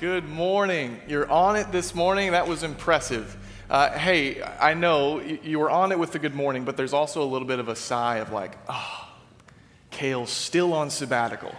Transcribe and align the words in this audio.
Good 0.00 0.28
morning. 0.28 1.00
You're 1.06 1.30
on 1.30 1.54
it 1.54 1.70
this 1.70 1.94
morning. 1.94 2.32
That 2.32 2.48
was 2.48 2.64
impressive. 2.64 3.36
Uh, 3.70 3.90
hey, 3.90 4.42
I 4.42 4.74
know 4.74 5.20
you 5.20 5.60
were 5.60 5.70
on 5.70 5.92
it 5.92 5.98
with 5.98 6.10
the 6.12 6.18
good 6.18 6.34
morning, 6.34 6.64
but 6.64 6.76
there's 6.76 6.92
also 6.92 7.22
a 7.22 7.24
little 7.24 7.46
bit 7.46 7.60
of 7.60 7.68
a 7.68 7.76
sigh 7.76 8.16
of 8.16 8.32
like, 8.32 8.58
oh, 8.68 9.08
Kale's 9.90 10.30
still 10.30 10.72
on 10.72 10.90
sabbatical. 10.90 11.54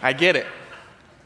I 0.00 0.14
get 0.14 0.34
it. 0.34 0.46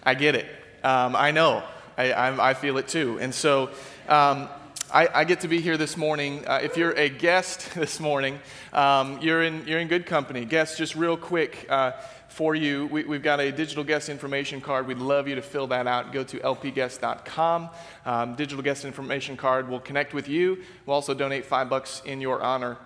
I 0.03 0.15
get 0.15 0.35
it. 0.35 0.47
Um, 0.83 1.15
I 1.15 1.31
know. 1.31 1.63
I, 1.97 2.13
I, 2.13 2.51
I, 2.51 2.55
feel 2.55 2.79
it 2.79 2.89
too. 2.89 3.19
And 3.21 3.35
so 3.35 3.71
um, 4.09 4.49
I, 4.93 5.09
I, 5.15 5.25
get 5.25 5.41
to 5.41 5.49
be 5.49 5.61
here 5.61 5.77
this 5.77 5.97
morning. 5.97 6.47
Uh, 6.47 6.61
if 6.63 6.77
you're 6.77 6.93
a 6.93 7.09
guest 7.09 7.71
this 7.75 8.01
morning, 8.01 8.39
um, 8.73 9.21
you're, 9.21 9.43
in, 9.43 9.67
you're 9.67 9.81
in 9.81 9.89
good 9.89 10.07
company. 10.07 10.45
Guests, 10.45 10.77
just 10.77 10.97
real 10.97 11.17
quick. 11.17 11.67
Uh, 11.69 11.93
for 12.29 12.55
you. 12.55 12.87
We, 12.87 13.03
have 13.05 13.23
got 13.23 13.41
a 13.41 13.51
digital 13.51 13.85
guest 13.85 14.09
information 14.09 14.61
card. 14.61 14.87
We'd 14.87 14.99
love 14.99 15.29
you 15.29 15.35
to 15.35 15.43
fill 15.43 15.67
that 15.69 15.87
out. 15.87 16.13
Go 16.13 16.23
to 16.25 16.39
lpguest.com. 16.39 17.71
Um, 18.07 18.35
digital 18.35 18.63
guest 18.63 18.85
information 18.85 19.37
card 19.37 19.69
will 19.69 19.81
connect 19.81 20.15
with 20.15 20.29
you. 20.29 20.63
We'll 20.87 20.95
also 20.95 21.15
donate 21.15 21.45
five 21.45 21.69
bucks 21.69 22.03
in 22.05 22.21
your 22.21 22.43
honor. 22.43 22.77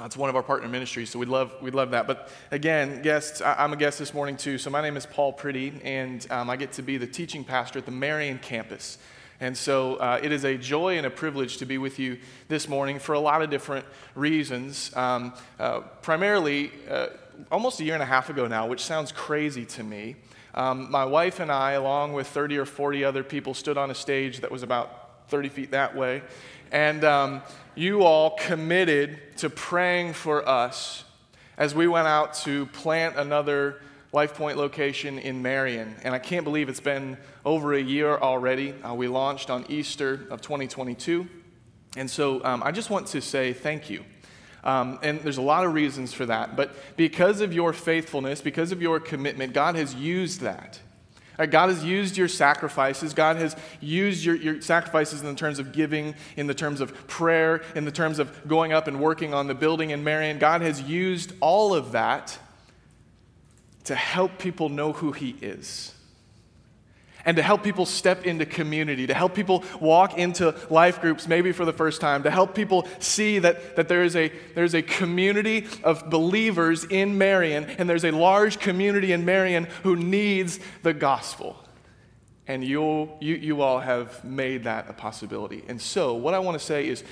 Uh, 0.00 0.04
it's 0.04 0.16
one 0.16 0.30
of 0.30 0.36
our 0.36 0.42
partner 0.44 0.68
ministries, 0.68 1.10
so 1.10 1.18
we'd 1.18 1.28
love, 1.28 1.52
we'd 1.60 1.74
love 1.74 1.90
that. 1.90 2.06
But 2.06 2.30
again, 2.52 3.02
guests, 3.02 3.40
I, 3.40 3.64
am 3.64 3.72
a 3.72 3.76
guest 3.76 3.98
this 3.98 4.14
morning 4.14 4.36
too. 4.36 4.56
So 4.56 4.70
my 4.70 4.80
name 4.80 4.96
is 4.96 5.06
Paul 5.06 5.32
Pretty, 5.32 5.72
and 5.82 6.24
um, 6.30 6.48
I 6.48 6.56
get 6.56 6.72
to 6.72 6.82
be 6.82 6.98
the 6.98 7.06
teaching 7.06 7.42
pastor 7.42 7.80
at 7.80 7.84
the 7.84 7.90
Marion 7.90 8.38
campus. 8.38 8.98
And 9.40 9.56
so 9.56 9.96
uh, 9.96 10.20
it 10.22 10.32
is 10.32 10.44
a 10.44 10.56
joy 10.56 10.98
and 10.98 11.06
a 11.06 11.10
privilege 11.10 11.58
to 11.58 11.66
be 11.66 11.78
with 11.78 11.98
you 11.98 12.18
this 12.48 12.68
morning 12.68 12.98
for 12.98 13.12
a 13.14 13.20
lot 13.20 13.42
of 13.42 13.50
different 13.50 13.86
reasons. 14.14 14.94
Um, 14.96 15.32
uh, 15.58 15.80
primarily, 16.02 16.72
uh, 16.88 17.08
almost 17.50 17.80
a 17.80 17.84
year 17.84 17.94
and 17.94 18.02
a 18.02 18.06
half 18.06 18.30
ago 18.30 18.46
now, 18.46 18.66
which 18.66 18.82
sounds 18.82 19.12
crazy 19.12 19.64
to 19.66 19.82
me, 19.82 20.16
um, 20.54 20.90
my 20.90 21.04
wife 21.04 21.40
and 21.40 21.52
I, 21.52 21.72
along 21.72 22.14
with 22.14 22.26
30 22.26 22.58
or 22.58 22.66
40 22.66 23.04
other 23.04 23.22
people, 23.22 23.54
stood 23.54 23.78
on 23.78 23.90
a 23.90 23.94
stage 23.94 24.40
that 24.40 24.50
was 24.50 24.62
about 24.62 25.28
30 25.28 25.48
feet 25.50 25.70
that 25.70 25.94
way. 25.94 26.22
And 26.72 27.04
um, 27.04 27.42
you 27.74 28.02
all 28.02 28.30
committed 28.30 29.18
to 29.38 29.50
praying 29.50 30.14
for 30.14 30.46
us 30.48 31.04
as 31.56 31.74
we 31.74 31.86
went 31.86 32.08
out 32.08 32.34
to 32.34 32.66
plant 32.66 33.16
another 33.16 33.80
Life 34.12 34.34
Point 34.34 34.56
location 34.56 35.18
in 35.18 35.42
Marion. 35.42 35.94
And 36.02 36.14
I 36.14 36.18
can't 36.18 36.44
believe 36.44 36.68
it's 36.68 36.80
been 36.80 37.18
over 37.44 37.74
a 37.74 37.80
year 37.80 38.16
already. 38.16 38.72
Uh, 38.82 38.94
we 38.94 39.06
launched 39.06 39.50
on 39.50 39.66
Easter 39.68 40.26
of 40.30 40.40
2022. 40.40 41.28
And 41.96 42.10
so 42.10 42.42
um, 42.44 42.62
I 42.62 42.72
just 42.72 42.90
want 42.90 43.08
to 43.08 43.20
say 43.20 43.52
thank 43.52 43.90
you. 43.90 44.04
Um, 44.68 44.98
and 45.02 45.22
there's 45.22 45.38
a 45.38 45.42
lot 45.42 45.64
of 45.64 45.72
reasons 45.72 46.12
for 46.12 46.26
that. 46.26 46.54
But 46.54 46.74
because 46.98 47.40
of 47.40 47.54
your 47.54 47.72
faithfulness, 47.72 48.42
because 48.42 48.70
of 48.70 48.82
your 48.82 49.00
commitment, 49.00 49.54
God 49.54 49.76
has 49.76 49.94
used 49.94 50.42
that. 50.42 50.78
God 51.38 51.70
has 51.70 51.82
used 51.82 52.18
your 52.18 52.28
sacrifices. 52.28 53.14
God 53.14 53.36
has 53.36 53.56
used 53.80 54.22
your, 54.22 54.34
your 54.34 54.60
sacrifices 54.60 55.22
in 55.22 55.26
the 55.26 55.34
terms 55.34 55.58
of 55.58 55.72
giving, 55.72 56.14
in 56.36 56.48
the 56.48 56.54
terms 56.54 56.82
of 56.82 56.92
prayer, 57.06 57.62
in 57.76 57.86
the 57.86 57.90
terms 57.90 58.18
of 58.18 58.46
going 58.46 58.74
up 58.74 58.88
and 58.88 59.00
working 59.00 59.32
on 59.32 59.46
the 59.46 59.54
building 59.54 59.88
in 59.88 60.04
Marion. 60.04 60.38
God 60.38 60.60
has 60.60 60.82
used 60.82 61.32
all 61.40 61.72
of 61.72 61.92
that 61.92 62.38
to 63.84 63.94
help 63.94 64.36
people 64.36 64.68
know 64.68 64.92
who 64.92 65.12
He 65.12 65.30
is 65.40 65.94
and 67.24 67.36
to 67.36 67.42
help 67.42 67.62
people 67.62 67.86
step 67.86 68.24
into 68.24 68.46
community, 68.46 69.06
to 69.06 69.14
help 69.14 69.34
people 69.34 69.64
walk 69.80 70.16
into 70.16 70.54
life 70.70 71.00
groups 71.00 71.28
maybe 71.28 71.52
for 71.52 71.64
the 71.64 71.72
first 71.72 72.00
time, 72.00 72.22
to 72.22 72.30
help 72.30 72.54
people 72.54 72.86
see 72.98 73.38
that, 73.38 73.76
that 73.76 73.88
there 73.88 74.02
is 74.02 74.16
a, 74.16 74.32
there's 74.54 74.74
a 74.74 74.82
community 74.82 75.66
of 75.84 76.08
believers 76.10 76.84
in 76.84 77.18
Marion, 77.18 77.64
and 77.78 77.88
there's 77.88 78.04
a 78.04 78.10
large 78.10 78.58
community 78.58 79.12
in 79.12 79.24
Marion 79.24 79.66
who 79.82 79.96
needs 79.96 80.60
the 80.82 80.92
gospel. 80.92 81.56
And 82.46 82.64
you, 82.64 83.10
you, 83.20 83.34
you 83.34 83.60
all 83.60 83.80
have 83.80 84.24
made 84.24 84.64
that 84.64 84.88
a 84.88 84.94
possibility. 84.94 85.64
And 85.68 85.80
so, 85.80 86.14
what 86.14 86.32
I 86.32 86.38
want 86.38 86.58
to 86.58 86.64
say 86.64 86.88
is 86.88 87.04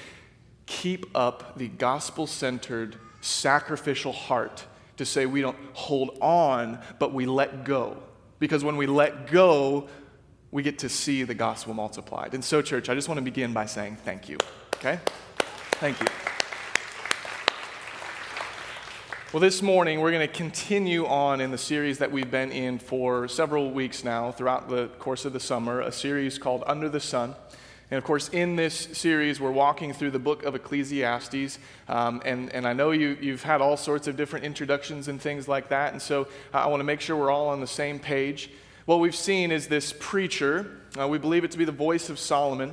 keep 0.65 1.07
up 1.15 1.59
the 1.59 1.69
gospel 1.69 2.27
centered, 2.27 2.97
sacrificial 3.21 4.13
heart 4.13 4.65
to 4.97 5.05
say 5.05 5.27
we 5.27 5.41
don't 5.41 5.59
hold 5.75 6.17
on, 6.21 6.81
but 6.99 7.13
we 7.13 7.27
let 7.27 7.65
go. 7.65 7.99
Because 8.39 8.65
when 8.65 8.77
we 8.77 8.87
let 8.87 9.31
go, 9.31 9.89
we 10.51 10.63
get 10.63 10.79
to 10.81 10.89
see 10.89 11.23
the 11.23 11.35
gospel 11.35 11.75
multiplied. 11.75 12.35
And 12.35 12.45
so, 12.45 12.63
church, 12.63 12.89
I 12.89 12.95
just 12.95 13.09
want 13.09 13.19
to 13.19 13.25
begin 13.25 13.53
by 13.53 13.67
saying 13.67 13.97
thank 14.05 14.29
you. 14.29 14.39
Okay? 14.77 15.01
Thank 15.73 16.01
you. 16.01 16.07
Well, 19.33 19.41
this 19.41 19.61
morning 19.61 20.01
we're 20.01 20.13
going 20.13 20.27
to 20.27 20.33
continue 20.33 21.05
on 21.05 21.41
in 21.41 21.51
the 21.51 21.59
series 21.59 21.99
that 21.99 22.11
we've 22.13 22.31
been 22.31 22.53
in 22.53 22.79
for 22.79 23.29
several 23.29 23.71
weeks 23.71 24.05
now 24.05 24.31
throughout 24.31 24.69
the 24.69 24.87
course 24.99 25.25
of 25.25 25.33
the 25.33 25.41
summer, 25.41 25.81
a 25.81 25.93
series 25.93 26.39
called 26.39 26.63
Under 26.67 26.89
the 26.89 27.01
Sun. 27.01 27.35
And 27.91 27.99
of 27.99 28.05
course, 28.05 28.29
in 28.31 28.57
this 28.57 28.75
series, 28.75 29.41
we're 29.41 29.51
walking 29.51 29.93
through 29.93 30.13
the 30.13 30.19
book 30.19 30.45
of 30.45 30.55
Ecclesiastes. 30.55 31.59
Um, 31.89 32.23
and, 32.25 32.53
and 32.53 32.67
I 32.67 32.73
know 32.73 32.93
you, 32.93 33.17
you've 33.21 33.43
had 33.43 33.61
all 33.61 33.77
sorts 33.77 34.09
of 34.09 34.17
different 34.17 34.45
introductions 34.45 35.09
and 35.09 35.21
things 35.21 35.49
like 35.49 35.69
that. 35.69 35.93
And 35.93 36.01
so 36.01 36.29
I 36.55 36.67
want 36.69 36.81
to 36.81 36.85
make 36.85 37.01
sure 37.01 37.17
we're 37.17 37.31
all 37.31 37.49
on 37.49 37.61
the 37.61 37.67
same 37.67 37.99
page. 37.99 38.51
What 38.87 39.01
we've 39.01 39.17
seen 39.17 39.51
is 39.51 39.67
this 39.67 39.93
preacher, 39.99 40.71
uh, 40.97 41.09
we 41.09 41.19
believe 41.19 41.43
it 41.43 41.51
to 41.51 41.59
be 41.59 41.65
the 41.65 41.73
voice 41.73 42.09
of 42.09 42.21
Solomon. 42.21 42.73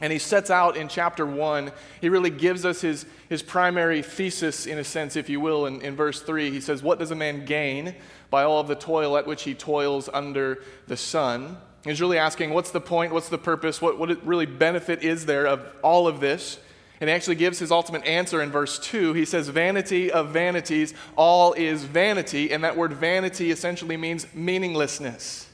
And 0.00 0.10
he 0.10 0.18
sets 0.18 0.50
out 0.50 0.74
in 0.74 0.88
chapter 0.88 1.26
one, 1.26 1.70
he 2.00 2.08
really 2.08 2.30
gives 2.30 2.64
us 2.64 2.80
his, 2.80 3.04
his 3.28 3.42
primary 3.42 4.00
thesis, 4.02 4.66
in 4.66 4.78
a 4.78 4.84
sense, 4.84 5.16
if 5.16 5.28
you 5.28 5.40
will, 5.40 5.66
in, 5.66 5.82
in 5.82 5.94
verse 5.94 6.22
three. 6.22 6.50
He 6.50 6.62
says, 6.62 6.82
What 6.82 6.98
does 6.98 7.10
a 7.10 7.14
man 7.14 7.44
gain 7.44 7.94
by 8.30 8.42
all 8.42 8.58
of 8.58 8.68
the 8.68 8.74
toil 8.74 9.18
at 9.18 9.26
which 9.26 9.42
he 9.42 9.54
toils 9.54 10.08
under 10.12 10.62
the 10.86 10.96
sun? 10.96 11.58
He's 11.84 12.00
really 12.00 12.18
asking, 12.18 12.54
What's 12.54 12.70
the 12.70 12.80
point? 12.80 13.12
What's 13.12 13.28
the 13.28 13.38
purpose? 13.38 13.82
What, 13.82 13.98
what 13.98 14.26
really 14.26 14.46
benefit 14.46 15.04
is 15.04 15.26
there 15.26 15.46
of 15.46 15.60
all 15.82 16.08
of 16.08 16.20
this? 16.20 16.58
And 17.00 17.10
he 17.10 17.14
actually 17.14 17.34
gives 17.34 17.58
his 17.58 17.72
ultimate 17.72 18.04
answer 18.04 18.40
in 18.40 18.50
verse 18.50 18.78
2. 18.78 19.14
He 19.14 19.24
says, 19.24 19.48
Vanity 19.48 20.12
of 20.12 20.30
vanities, 20.30 20.94
all 21.16 21.52
is 21.54 21.84
vanity. 21.84 22.52
And 22.52 22.62
that 22.62 22.76
word 22.76 22.92
vanity 22.92 23.50
essentially 23.50 23.96
means 23.96 24.32
meaninglessness. 24.34 25.48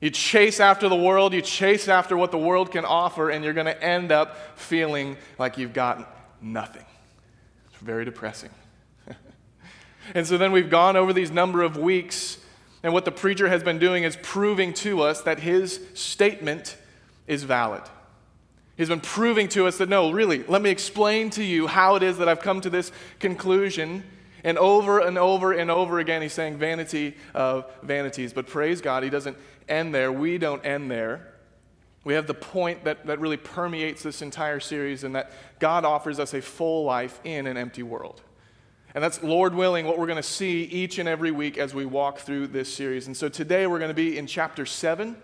You 0.00 0.10
chase 0.10 0.60
after 0.60 0.88
the 0.88 0.96
world, 0.96 1.34
you 1.34 1.42
chase 1.42 1.86
after 1.86 2.16
what 2.16 2.30
the 2.30 2.38
world 2.38 2.70
can 2.70 2.86
offer, 2.86 3.28
and 3.30 3.44
you're 3.44 3.52
going 3.52 3.66
to 3.66 3.82
end 3.82 4.12
up 4.12 4.58
feeling 4.58 5.16
like 5.38 5.58
you've 5.58 5.74
got 5.74 6.16
nothing. 6.40 6.84
It's 7.70 7.82
very 7.82 8.06
depressing. 8.06 8.50
and 10.14 10.26
so 10.26 10.38
then 10.38 10.52
we've 10.52 10.70
gone 10.70 10.96
over 10.96 11.12
these 11.12 11.30
number 11.30 11.62
of 11.62 11.76
weeks, 11.76 12.38
and 12.82 12.94
what 12.94 13.04
the 13.04 13.12
preacher 13.12 13.48
has 13.48 13.62
been 13.62 13.78
doing 13.78 14.04
is 14.04 14.16
proving 14.22 14.72
to 14.74 15.02
us 15.02 15.20
that 15.22 15.40
his 15.40 15.80
statement 15.92 16.78
is 17.26 17.44
valid. 17.44 17.82
He's 18.80 18.88
been 18.88 19.02
proving 19.02 19.46
to 19.48 19.66
us 19.66 19.76
that 19.76 19.90
no, 19.90 20.10
really, 20.10 20.42
let 20.44 20.62
me 20.62 20.70
explain 20.70 21.28
to 21.32 21.44
you 21.44 21.66
how 21.66 21.96
it 21.96 22.02
is 22.02 22.16
that 22.16 22.30
I've 22.30 22.40
come 22.40 22.62
to 22.62 22.70
this 22.70 22.92
conclusion. 23.18 24.02
And 24.42 24.56
over 24.56 25.00
and 25.00 25.18
over 25.18 25.52
and 25.52 25.70
over 25.70 25.98
again, 25.98 26.22
he's 26.22 26.32
saying 26.32 26.56
vanity 26.56 27.14
of 27.34 27.70
vanities. 27.82 28.32
But 28.32 28.46
praise 28.46 28.80
God, 28.80 29.02
he 29.02 29.10
doesn't 29.10 29.36
end 29.68 29.94
there. 29.94 30.10
We 30.10 30.38
don't 30.38 30.64
end 30.64 30.90
there. 30.90 31.34
We 32.04 32.14
have 32.14 32.26
the 32.26 32.32
point 32.32 32.84
that, 32.84 33.04
that 33.04 33.20
really 33.20 33.36
permeates 33.36 34.02
this 34.02 34.22
entire 34.22 34.60
series, 34.60 35.04
and 35.04 35.14
that 35.14 35.30
God 35.58 35.84
offers 35.84 36.18
us 36.18 36.32
a 36.32 36.40
full 36.40 36.84
life 36.84 37.20
in 37.22 37.46
an 37.46 37.58
empty 37.58 37.82
world. 37.82 38.22
And 38.94 39.04
that's, 39.04 39.22
Lord 39.22 39.54
willing, 39.54 39.84
what 39.84 39.98
we're 39.98 40.06
going 40.06 40.16
to 40.16 40.22
see 40.22 40.62
each 40.62 40.98
and 40.98 41.06
every 41.06 41.32
week 41.32 41.58
as 41.58 41.74
we 41.74 41.84
walk 41.84 42.20
through 42.20 42.46
this 42.46 42.72
series. 42.72 43.08
And 43.08 43.14
so 43.14 43.28
today 43.28 43.66
we're 43.66 43.78
going 43.78 43.90
to 43.90 43.94
be 43.94 44.16
in 44.16 44.26
chapter 44.26 44.64
7. 44.64 45.18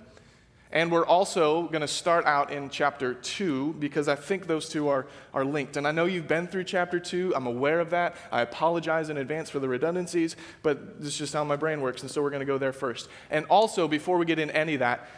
And 0.72 0.90
we're 0.90 1.06
also 1.06 1.68
going 1.68 1.82
to 1.82 1.88
start 1.88 2.24
out 2.26 2.52
in 2.52 2.70
chapter 2.70 3.14
2 3.14 3.76
because 3.78 4.08
I 4.08 4.16
think 4.16 4.46
those 4.46 4.68
two 4.68 4.88
are, 4.88 5.06
are 5.32 5.44
linked. 5.44 5.76
And 5.76 5.86
I 5.86 5.92
know 5.92 6.06
you've 6.06 6.26
been 6.26 6.48
through 6.48 6.64
chapter 6.64 6.98
2. 6.98 7.34
I'm 7.36 7.46
aware 7.46 7.78
of 7.78 7.90
that. 7.90 8.16
I 8.32 8.42
apologize 8.42 9.08
in 9.08 9.16
advance 9.16 9.48
for 9.48 9.60
the 9.60 9.68
redundancies, 9.68 10.34
but 10.62 10.98
this 10.98 11.08
is 11.08 11.18
just 11.18 11.34
how 11.34 11.44
my 11.44 11.56
brain 11.56 11.80
works. 11.80 12.02
And 12.02 12.10
so 12.10 12.20
we're 12.20 12.30
going 12.30 12.40
to 12.40 12.46
go 12.46 12.58
there 12.58 12.72
first. 12.72 13.08
And 13.30 13.46
also, 13.46 13.86
before 13.86 14.18
we 14.18 14.26
get 14.26 14.38
in 14.40 14.50
any 14.50 14.74
of 14.74 14.80
that, 14.80 15.08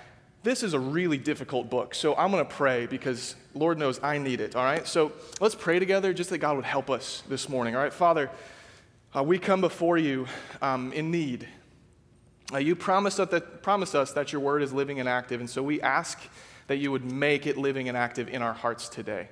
this 0.42 0.62
is 0.62 0.74
a 0.74 0.78
really 0.78 1.18
difficult 1.18 1.68
book. 1.68 1.94
So 1.94 2.14
I'm 2.14 2.30
going 2.30 2.46
to 2.46 2.54
pray 2.54 2.86
because 2.86 3.34
Lord 3.54 3.78
knows 3.78 3.98
I 4.02 4.18
need 4.18 4.40
it. 4.40 4.54
All 4.54 4.64
right? 4.64 4.86
So 4.86 5.12
let's 5.40 5.54
pray 5.54 5.78
together 5.78 6.12
just 6.12 6.30
that 6.30 6.38
God 6.38 6.56
would 6.56 6.64
help 6.64 6.90
us 6.90 7.22
this 7.28 7.48
morning. 7.48 7.74
All 7.74 7.82
right? 7.82 7.92
Father, 7.92 8.30
uh, 9.16 9.22
we 9.22 9.38
come 9.38 9.60
before 9.60 9.96
you 9.96 10.26
um, 10.60 10.92
in 10.92 11.10
need. 11.10 11.48
Uh, 12.52 12.58
you 12.58 12.74
promised 12.74 13.20
us, 13.20 13.28
that, 13.30 13.62
promised 13.62 13.94
us 13.94 14.12
that 14.12 14.32
your 14.32 14.40
word 14.40 14.62
is 14.62 14.72
living 14.72 15.00
and 15.00 15.08
active, 15.08 15.40
and 15.40 15.50
so 15.50 15.62
we 15.62 15.80
ask 15.82 16.18
that 16.66 16.76
you 16.76 16.90
would 16.90 17.04
make 17.04 17.46
it 17.46 17.56
living 17.56 17.88
and 17.88 17.96
active 17.96 18.28
in 18.28 18.42
our 18.42 18.54
hearts 18.54 18.88
today. 18.88 19.28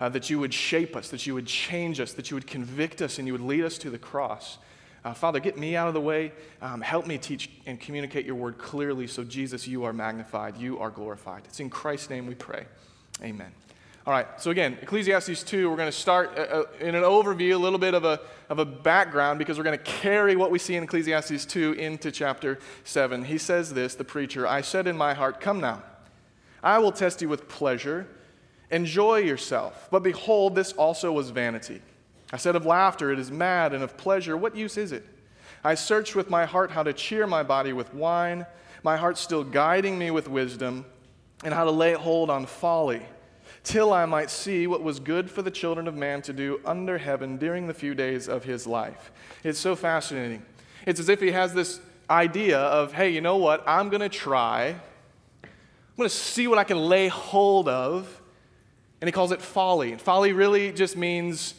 Uh, 0.00 0.08
that 0.08 0.30
you 0.30 0.38
would 0.38 0.54
shape 0.54 0.94
us, 0.94 1.08
that 1.08 1.26
you 1.26 1.34
would 1.34 1.46
change 1.46 1.98
us, 1.98 2.12
that 2.12 2.30
you 2.30 2.36
would 2.36 2.46
convict 2.46 3.02
us, 3.02 3.18
and 3.18 3.26
you 3.26 3.32
would 3.32 3.42
lead 3.42 3.64
us 3.64 3.78
to 3.78 3.90
the 3.90 3.98
cross. 3.98 4.58
Uh, 5.04 5.12
Father, 5.12 5.40
get 5.40 5.56
me 5.56 5.74
out 5.74 5.88
of 5.88 5.94
the 5.94 6.00
way. 6.00 6.32
Um, 6.62 6.80
help 6.80 7.06
me 7.06 7.18
teach 7.18 7.50
and 7.66 7.80
communicate 7.80 8.24
your 8.24 8.34
word 8.36 8.58
clearly 8.58 9.06
so, 9.06 9.24
Jesus, 9.24 9.66
you 9.66 9.84
are 9.84 9.92
magnified, 9.92 10.56
you 10.56 10.78
are 10.78 10.90
glorified. 10.90 11.42
It's 11.46 11.60
in 11.60 11.70
Christ's 11.70 12.10
name 12.10 12.26
we 12.26 12.34
pray. 12.34 12.66
Amen. 13.22 13.50
All 14.08 14.14
right, 14.14 14.40
so 14.40 14.50
again, 14.50 14.78
Ecclesiastes 14.80 15.42
2, 15.42 15.68
we're 15.68 15.76
going 15.76 15.86
to 15.86 15.92
start 15.92 16.30
uh, 16.38 16.40
uh, 16.40 16.64
in 16.80 16.94
an 16.94 17.02
overview, 17.02 17.52
a 17.52 17.58
little 17.58 17.78
bit 17.78 17.92
of 17.92 18.06
a, 18.06 18.18
of 18.48 18.58
a 18.58 18.64
background, 18.64 19.38
because 19.38 19.58
we're 19.58 19.64
going 19.64 19.76
to 19.76 19.84
carry 19.84 20.34
what 20.34 20.50
we 20.50 20.58
see 20.58 20.76
in 20.76 20.82
Ecclesiastes 20.82 21.44
2 21.44 21.74
into 21.74 22.10
chapter 22.10 22.58
7. 22.84 23.24
He 23.24 23.36
says 23.36 23.74
this, 23.74 23.96
the 23.96 24.04
preacher 24.04 24.46
I 24.46 24.62
said 24.62 24.86
in 24.86 24.96
my 24.96 25.12
heart, 25.12 25.42
Come 25.42 25.60
now, 25.60 25.82
I 26.62 26.78
will 26.78 26.90
test 26.90 27.20
you 27.20 27.28
with 27.28 27.48
pleasure. 27.48 28.08
Enjoy 28.70 29.18
yourself. 29.18 29.88
But 29.90 30.02
behold, 30.02 30.54
this 30.54 30.72
also 30.72 31.12
was 31.12 31.28
vanity. 31.28 31.82
I 32.32 32.38
said 32.38 32.56
of 32.56 32.64
laughter, 32.64 33.12
It 33.12 33.18
is 33.18 33.30
mad, 33.30 33.74
and 33.74 33.84
of 33.84 33.98
pleasure, 33.98 34.38
what 34.38 34.56
use 34.56 34.78
is 34.78 34.90
it? 34.90 35.04
I 35.62 35.74
searched 35.74 36.16
with 36.16 36.30
my 36.30 36.46
heart 36.46 36.70
how 36.70 36.82
to 36.82 36.94
cheer 36.94 37.26
my 37.26 37.42
body 37.42 37.74
with 37.74 37.92
wine, 37.92 38.46
my 38.82 38.96
heart 38.96 39.18
still 39.18 39.44
guiding 39.44 39.98
me 39.98 40.10
with 40.10 40.28
wisdom, 40.28 40.86
and 41.44 41.52
how 41.52 41.64
to 41.64 41.70
lay 41.70 41.92
hold 41.92 42.30
on 42.30 42.46
folly 42.46 43.02
till 43.68 43.92
I 43.92 44.06
might 44.06 44.30
see 44.30 44.66
what 44.66 44.82
was 44.82 44.98
good 44.98 45.30
for 45.30 45.42
the 45.42 45.50
children 45.50 45.86
of 45.86 45.94
man 45.94 46.22
to 46.22 46.32
do 46.32 46.58
under 46.64 46.96
heaven 46.96 47.36
during 47.36 47.66
the 47.66 47.74
few 47.74 47.94
days 47.94 48.26
of 48.26 48.42
his 48.44 48.66
life. 48.66 49.12
It's 49.44 49.58
so 49.58 49.76
fascinating. 49.76 50.42
It's 50.86 50.98
as 50.98 51.10
if 51.10 51.20
he 51.20 51.32
has 51.32 51.52
this 51.52 51.78
idea 52.08 52.58
of, 52.58 52.94
hey, 52.94 53.10
you 53.10 53.20
know 53.20 53.36
what? 53.36 53.62
I'm 53.66 53.90
going 53.90 54.00
to 54.00 54.08
try. 54.08 54.68
I'm 55.42 55.50
going 55.98 56.08
to 56.08 56.14
see 56.14 56.46
what 56.46 56.56
I 56.56 56.64
can 56.64 56.78
lay 56.78 57.08
hold 57.08 57.68
of. 57.68 58.22
And 59.02 59.08
he 59.08 59.12
calls 59.12 59.32
it 59.32 59.42
folly. 59.42 59.92
And 59.92 60.00
folly 60.00 60.32
really 60.32 60.72
just 60.72 60.96
means 60.96 61.52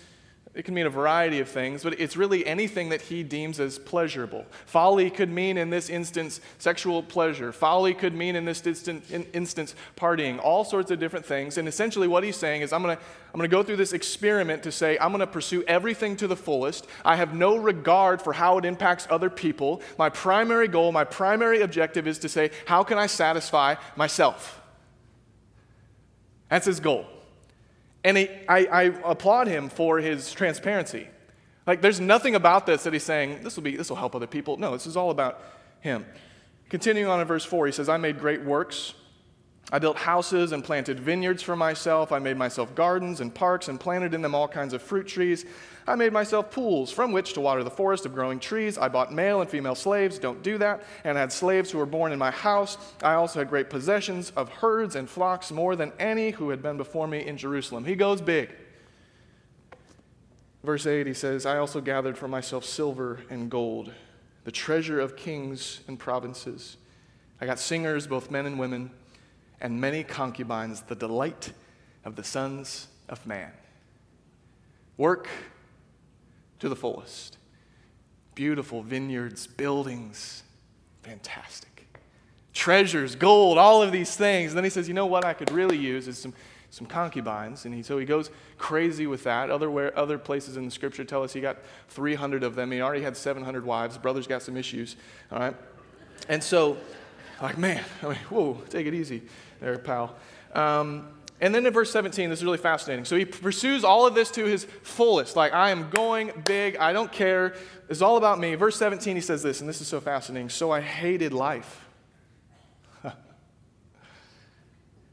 it 0.59 0.65
can 0.65 0.73
mean 0.73 0.85
a 0.85 0.89
variety 0.89 1.39
of 1.39 1.47
things, 1.47 1.83
but 1.83 1.97
it's 2.01 2.17
really 2.17 2.45
anything 2.45 2.89
that 2.89 3.03
he 3.03 3.23
deems 3.23 3.61
as 3.61 3.79
pleasurable. 3.79 4.45
Folly 4.65 5.09
could 5.09 5.29
mean, 5.29 5.57
in 5.57 5.69
this 5.69 5.89
instance, 5.89 6.41
sexual 6.57 7.01
pleasure. 7.01 7.53
Folly 7.53 7.93
could 7.93 8.13
mean, 8.13 8.35
in 8.35 8.43
this 8.43 8.61
instance, 8.67 9.75
partying. 9.95 10.37
All 10.43 10.65
sorts 10.65 10.91
of 10.91 10.99
different 10.99 11.25
things. 11.25 11.57
And 11.57 11.65
essentially, 11.65 12.09
what 12.09 12.25
he's 12.25 12.35
saying 12.35 12.61
is, 12.61 12.73
I'm 12.73 12.83
going 12.83 12.97
to 12.97 13.01
I'm 13.33 13.37
going 13.37 13.49
to 13.49 13.55
go 13.55 13.63
through 13.63 13.77
this 13.77 13.93
experiment 13.93 14.63
to 14.63 14.71
say, 14.73 14.97
I'm 14.99 15.11
going 15.11 15.21
to 15.21 15.27
pursue 15.27 15.63
everything 15.65 16.17
to 16.17 16.27
the 16.27 16.35
fullest. 16.35 16.87
I 17.05 17.15
have 17.15 17.33
no 17.33 17.55
regard 17.55 18.21
for 18.21 18.33
how 18.33 18.57
it 18.57 18.65
impacts 18.65 19.07
other 19.09 19.29
people. 19.29 19.81
My 19.97 20.09
primary 20.09 20.67
goal, 20.67 20.91
my 20.91 21.05
primary 21.05 21.61
objective 21.61 22.05
is 22.05 22.19
to 22.19 22.27
say, 22.27 22.51
how 22.65 22.83
can 22.83 22.97
I 22.97 23.05
satisfy 23.05 23.75
myself? 23.95 24.61
That's 26.49 26.65
his 26.65 26.81
goal. 26.81 27.05
And 28.03 28.17
he, 28.17 28.29
I, 28.47 28.65
I 28.65 28.83
applaud 29.03 29.47
him 29.47 29.69
for 29.69 29.99
his 29.99 30.31
transparency. 30.31 31.07
Like, 31.67 31.81
there's 31.81 31.99
nothing 31.99 32.35
about 32.35 32.65
this 32.65 32.83
that 32.83 32.93
he's 32.93 33.03
saying, 33.03 33.43
this 33.43 33.55
will, 33.55 33.63
be, 33.63 33.75
this 33.75 33.89
will 33.89 33.97
help 33.97 34.15
other 34.15 34.27
people. 34.27 34.57
No, 34.57 34.71
this 34.71 34.87
is 34.87 34.97
all 34.97 35.11
about 35.11 35.41
him. 35.81 36.05
Continuing 36.69 37.09
on 37.09 37.19
in 37.19 37.27
verse 37.27 37.45
4, 37.45 37.65
he 37.65 37.71
says, 37.71 37.89
I 37.89 37.97
made 37.97 38.19
great 38.19 38.43
works. 38.43 38.93
I 39.71 39.77
built 39.77 39.97
houses 39.97 40.51
and 40.51 40.63
planted 40.63 40.99
vineyards 40.99 41.43
for 41.43 41.55
myself. 41.55 42.11
I 42.11 42.19
made 42.19 42.37
myself 42.37 42.73
gardens 42.73 43.21
and 43.21 43.33
parks 43.33 43.67
and 43.67 43.79
planted 43.79 44.13
in 44.13 44.21
them 44.21 44.33
all 44.33 44.47
kinds 44.47 44.73
of 44.73 44.81
fruit 44.81 45.07
trees. 45.07 45.45
I 45.89 45.95
made 45.95 46.13
myself 46.13 46.51
pools 46.51 46.91
from 46.91 47.11
which 47.11 47.33
to 47.33 47.41
water 47.41 47.63
the 47.63 47.71
forest 47.71 48.05
of 48.05 48.13
growing 48.13 48.39
trees. 48.39 48.77
I 48.77 48.89
bought 48.89 49.11
male 49.11 49.41
and 49.41 49.49
female 49.49 49.73
slaves, 49.73 50.19
don't 50.19 50.43
do 50.43 50.59
that, 50.59 50.83
and 51.03 51.17
I 51.17 51.21
had 51.21 51.31
slaves 51.31 51.71
who 51.71 51.79
were 51.79 51.87
born 51.87 52.11
in 52.11 52.19
my 52.19 52.29
house. 52.29 52.77
I 53.01 53.15
also 53.15 53.39
had 53.39 53.49
great 53.49 53.71
possessions 53.71 54.31
of 54.35 54.49
herds 54.49 54.95
and 54.95 55.09
flocks, 55.09 55.51
more 55.51 55.75
than 55.75 55.91
any 55.97 56.29
who 56.29 56.51
had 56.51 56.61
been 56.61 56.77
before 56.77 57.07
me 57.07 57.25
in 57.25 57.37
Jerusalem. 57.37 57.85
He 57.85 57.95
goes 57.95 58.21
big. 58.21 58.51
Verse 60.63 60.85
8, 60.85 61.07
he 61.07 61.13
says, 61.15 61.47
I 61.47 61.57
also 61.57 61.81
gathered 61.81 62.19
for 62.19 62.27
myself 62.27 62.65
silver 62.65 63.21
and 63.31 63.49
gold, 63.49 63.91
the 64.43 64.51
treasure 64.51 64.99
of 64.99 65.15
kings 65.15 65.79
and 65.87 65.97
provinces. 65.97 66.77
I 67.41 67.47
got 67.47 67.57
singers, 67.57 68.05
both 68.05 68.29
men 68.29 68.45
and 68.45 68.59
women, 68.59 68.91
and 69.59 69.81
many 69.81 70.03
concubines, 70.03 70.81
the 70.81 70.95
delight 70.95 71.51
of 72.05 72.15
the 72.15 72.23
sons 72.23 72.89
of 73.07 73.25
man. 73.25 73.51
Work 74.97 75.27
to 76.59 76.69
the 76.69 76.75
fullest. 76.75 77.37
Beautiful 78.35 78.81
vineyards, 78.81 79.47
buildings, 79.47 80.43
fantastic. 81.01 81.87
Treasures, 82.53 83.15
gold, 83.15 83.57
all 83.57 83.81
of 83.81 83.91
these 83.91 84.15
things. 84.15 84.51
And 84.51 84.57
then 84.57 84.63
he 84.63 84.69
says, 84.69 84.87
you 84.87 84.93
know 84.93 85.05
what 85.05 85.25
I 85.25 85.33
could 85.33 85.51
really 85.51 85.77
use 85.77 86.07
is 86.07 86.17
some, 86.17 86.33
some 86.69 86.87
concubines. 86.87 87.65
And 87.65 87.73
he, 87.73 87.83
so 87.83 87.97
he 87.97 88.05
goes 88.05 88.29
crazy 88.57 89.07
with 89.07 89.23
that. 89.23 89.49
Other, 89.49 89.69
where, 89.69 89.97
other 89.97 90.17
places 90.17 90.57
in 90.57 90.65
the 90.65 90.71
scripture 90.71 91.03
tell 91.03 91.23
us 91.23 91.33
he 91.33 91.41
got 91.41 91.57
300 91.89 92.43
of 92.43 92.55
them. 92.55 92.71
He 92.71 92.81
already 92.81 93.03
had 93.03 93.15
700 93.15 93.65
wives. 93.65 93.97
Brother's 93.97 94.27
got 94.27 94.41
some 94.41 94.57
issues, 94.57 94.95
all 95.31 95.39
right? 95.39 95.55
And 96.27 96.43
so, 96.43 96.77
like, 97.41 97.57
man, 97.57 97.83
I 98.03 98.07
mean, 98.07 98.17
whoa, 98.29 98.61
take 98.69 98.87
it 98.87 98.93
easy 98.93 99.23
there, 99.59 99.77
pal. 99.77 100.15
Um, 100.53 101.07
and 101.41 101.55
then 101.55 101.65
in 101.65 101.71
verse 101.71 101.91
17, 101.91 102.29
this 102.29 102.39
is 102.39 102.45
really 102.45 102.57
fascinating. 102.57 103.05
So 103.05 103.15
he 103.15 103.23
pursues 103.23 103.85
all 103.85 104.05
of 104.05 104.13
this 104.13 104.29
to 104.31 104.45
his 104.45 104.65
fullest. 104.83 105.37
Like, 105.37 105.53
I 105.53 105.69
am 105.69 105.89
going 105.89 106.31
big. 106.45 106.75
I 106.77 106.91
don't 106.91 107.11
care. 107.11 107.55
It's 107.87 108.01
all 108.01 108.17
about 108.17 108.39
me. 108.39 108.55
Verse 108.55 108.75
17, 108.75 109.15
he 109.15 109.21
says 109.21 109.41
this, 109.41 109.61
and 109.61 109.69
this 109.69 109.79
is 109.79 109.87
so 109.87 110.01
fascinating. 110.01 110.49
So 110.49 110.71
I 110.71 110.81
hated 110.81 111.31
life. 111.31 111.85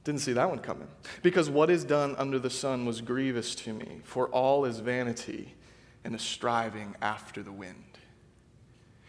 Didn't 0.05 0.21
see 0.21 0.33
that 0.33 0.51
one 0.51 0.59
coming. 0.59 0.89
Because 1.23 1.49
what 1.49 1.71
is 1.71 1.85
done 1.85 2.17
under 2.19 2.41
the 2.41 2.51
sun 2.51 2.87
was 2.87 3.01
grievous 3.01 3.55
to 3.57 3.73
me, 3.73 4.01
for 4.03 4.27
all 4.29 4.65
is 4.65 4.81
vanity 4.81 5.55
and 6.05 6.15
a 6.15 6.19
striving 6.19 6.97
after 7.01 7.43
the 7.43 7.53
wind. 7.53 7.85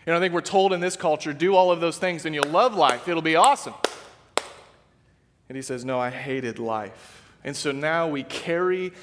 You 0.05 0.13
know, 0.13 0.17
I 0.17 0.21
think 0.21 0.35
we're 0.35 0.41
told 0.41 0.71
in 0.71 0.79
this 0.81 0.95
culture, 0.95 1.33
do 1.33 1.55
all 1.55 1.71
of 1.71 1.81
those 1.81 1.97
things 1.97 2.25
and 2.25 2.33
you'll 2.35 2.45
love 2.45 2.75
life. 2.75 3.07
It'll 3.07 3.23
be 3.23 3.35
awesome. 3.35 3.73
And 5.49 5.55
he 5.55 5.61
says, 5.61 5.85
No, 5.85 5.99
I 5.99 6.09
hated 6.09 6.59
life. 6.59 7.23
And 7.43 7.55
so 7.55 7.71
now 7.71 8.07
we 8.07 8.23
carry 8.23 8.93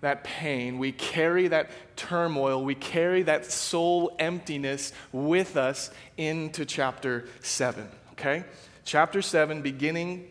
that 0.00 0.24
pain, 0.24 0.78
we 0.78 0.92
carry 0.92 1.48
that 1.48 1.70
turmoil, 1.96 2.64
we 2.64 2.74
carry 2.74 3.22
that 3.22 3.44
soul 3.44 4.14
emptiness 4.18 4.92
with 5.12 5.56
us 5.56 5.90
into 6.16 6.64
chapter 6.64 7.28
7. 7.40 7.86
Okay? 8.12 8.44
Chapter 8.84 9.20
7, 9.20 9.60
beginning 9.60 10.26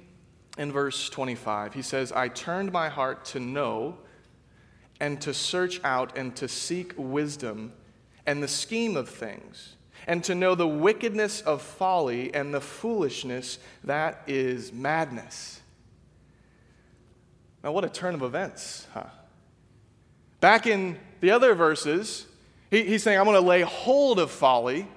in 0.57 0.71
verse 0.71 1.09
25, 1.09 1.73
he 1.73 1.81
says, 1.81 2.11
I 2.11 2.27
turned 2.29 2.71
my 2.71 2.89
heart 2.89 3.25
to 3.25 3.39
know 3.39 3.99
and 4.99 5.21
to 5.21 5.33
search 5.33 5.79
out 5.83 6.17
and 6.17 6.35
to 6.37 6.47
seek 6.47 6.93
wisdom 6.97 7.73
and 8.25 8.43
the 8.43 8.47
scheme 8.47 8.97
of 8.97 9.07
things, 9.07 9.75
and 10.09 10.23
to 10.23 10.33
know 10.33 10.55
the 10.55 10.67
wickedness 10.67 11.39
of 11.41 11.61
folly 11.61 12.33
and 12.33 12.51
the 12.51 12.59
foolishness 12.59 13.59
that 13.83 14.23
is 14.25 14.73
madness. 14.73 15.61
Now, 17.63 17.73
what 17.73 17.85
a 17.85 17.89
turn 17.89 18.15
of 18.15 18.23
events, 18.23 18.87
huh? 18.91 19.03
Back 20.41 20.65
in 20.65 20.97
the 21.19 21.29
other 21.29 21.53
verses, 21.53 22.25
he, 22.71 22.85
he's 22.85 23.03
saying, 23.03 23.19
I'm 23.19 23.25
going 23.25 23.35
to 23.35 23.47
lay 23.47 23.61
hold 23.61 24.17
of 24.17 24.31
folly. 24.31 24.87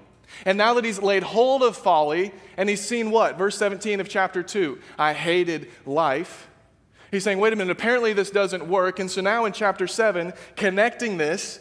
And 0.47 0.57
now 0.57 0.73
that 0.75 0.85
he's 0.85 1.03
laid 1.03 1.25
hold 1.25 1.63
of 1.63 1.77
folly, 1.77 2.33
and 2.57 2.67
he's 2.67 2.81
seen 2.81 3.11
what? 3.11 3.37
Verse 3.37 3.59
17 3.59 4.01
of 4.01 4.09
chapter 4.09 4.43
2 4.43 4.79
I 4.99 5.13
hated 5.13 5.69
life. 5.85 6.49
He's 7.11 7.23
saying, 7.23 7.39
wait 7.39 7.53
a 7.53 7.57
minute, 7.57 7.73
apparently 7.73 8.15
this 8.15 8.31
doesn't 8.31 8.67
work. 8.67 8.99
And 8.99 9.11
so 9.11 9.21
now 9.21 9.45
in 9.45 9.53
chapter 9.53 9.87
7, 9.87 10.33
connecting 10.57 11.19
this, 11.19 11.61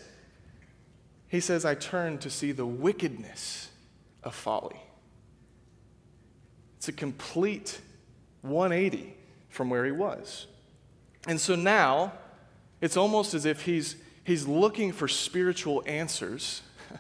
he 1.32 1.40
says, 1.40 1.64
I 1.64 1.76
turn 1.76 2.18
to 2.20 2.30
see 2.30 2.52
the 2.52 2.66
wickedness 2.66 3.70
of 4.22 4.36
folly. 4.36 4.82
It's 6.76 6.90
a 6.90 6.92
complete 6.92 7.80
180 8.42 9.16
from 9.48 9.70
where 9.70 9.86
he 9.86 9.94
was. 9.94 10.48
And 11.26 11.40
so 11.40 11.56
now, 11.56 12.12
it's 12.82 12.98
almost 12.98 13.34
as 13.34 13.46
if 13.46 13.62
he's, 13.62 13.96
he's 14.26 14.46
looking 14.46 14.92
for 14.92 15.08
spiritual 15.08 15.82
answers. 15.88 16.62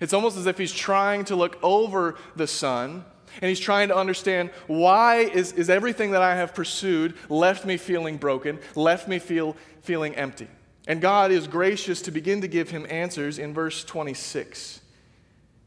It's 0.00 0.12
almost 0.12 0.36
as 0.36 0.46
if 0.46 0.56
he's 0.56 0.72
trying 0.72 1.24
to 1.24 1.34
look 1.34 1.58
over 1.60 2.14
the 2.36 2.46
sun 2.46 3.04
and 3.42 3.48
he's 3.48 3.58
trying 3.58 3.88
to 3.88 3.96
understand 3.96 4.50
why 4.68 5.16
is, 5.16 5.50
is 5.50 5.68
everything 5.68 6.12
that 6.12 6.22
I 6.22 6.36
have 6.36 6.54
pursued 6.54 7.14
left 7.28 7.66
me 7.66 7.76
feeling 7.76 8.16
broken, 8.16 8.60
left 8.76 9.08
me 9.08 9.18
feel, 9.18 9.56
feeling 9.82 10.14
empty. 10.14 10.46
And 10.88 11.00
God 11.00 11.30
is 11.30 11.46
gracious 11.46 12.02
to 12.02 12.10
begin 12.10 12.40
to 12.40 12.48
give 12.48 12.70
him 12.70 12.86
answers 12.88 13.38
in 13.38 13.54
verse 13.54 13.84
26. 13.84 14.80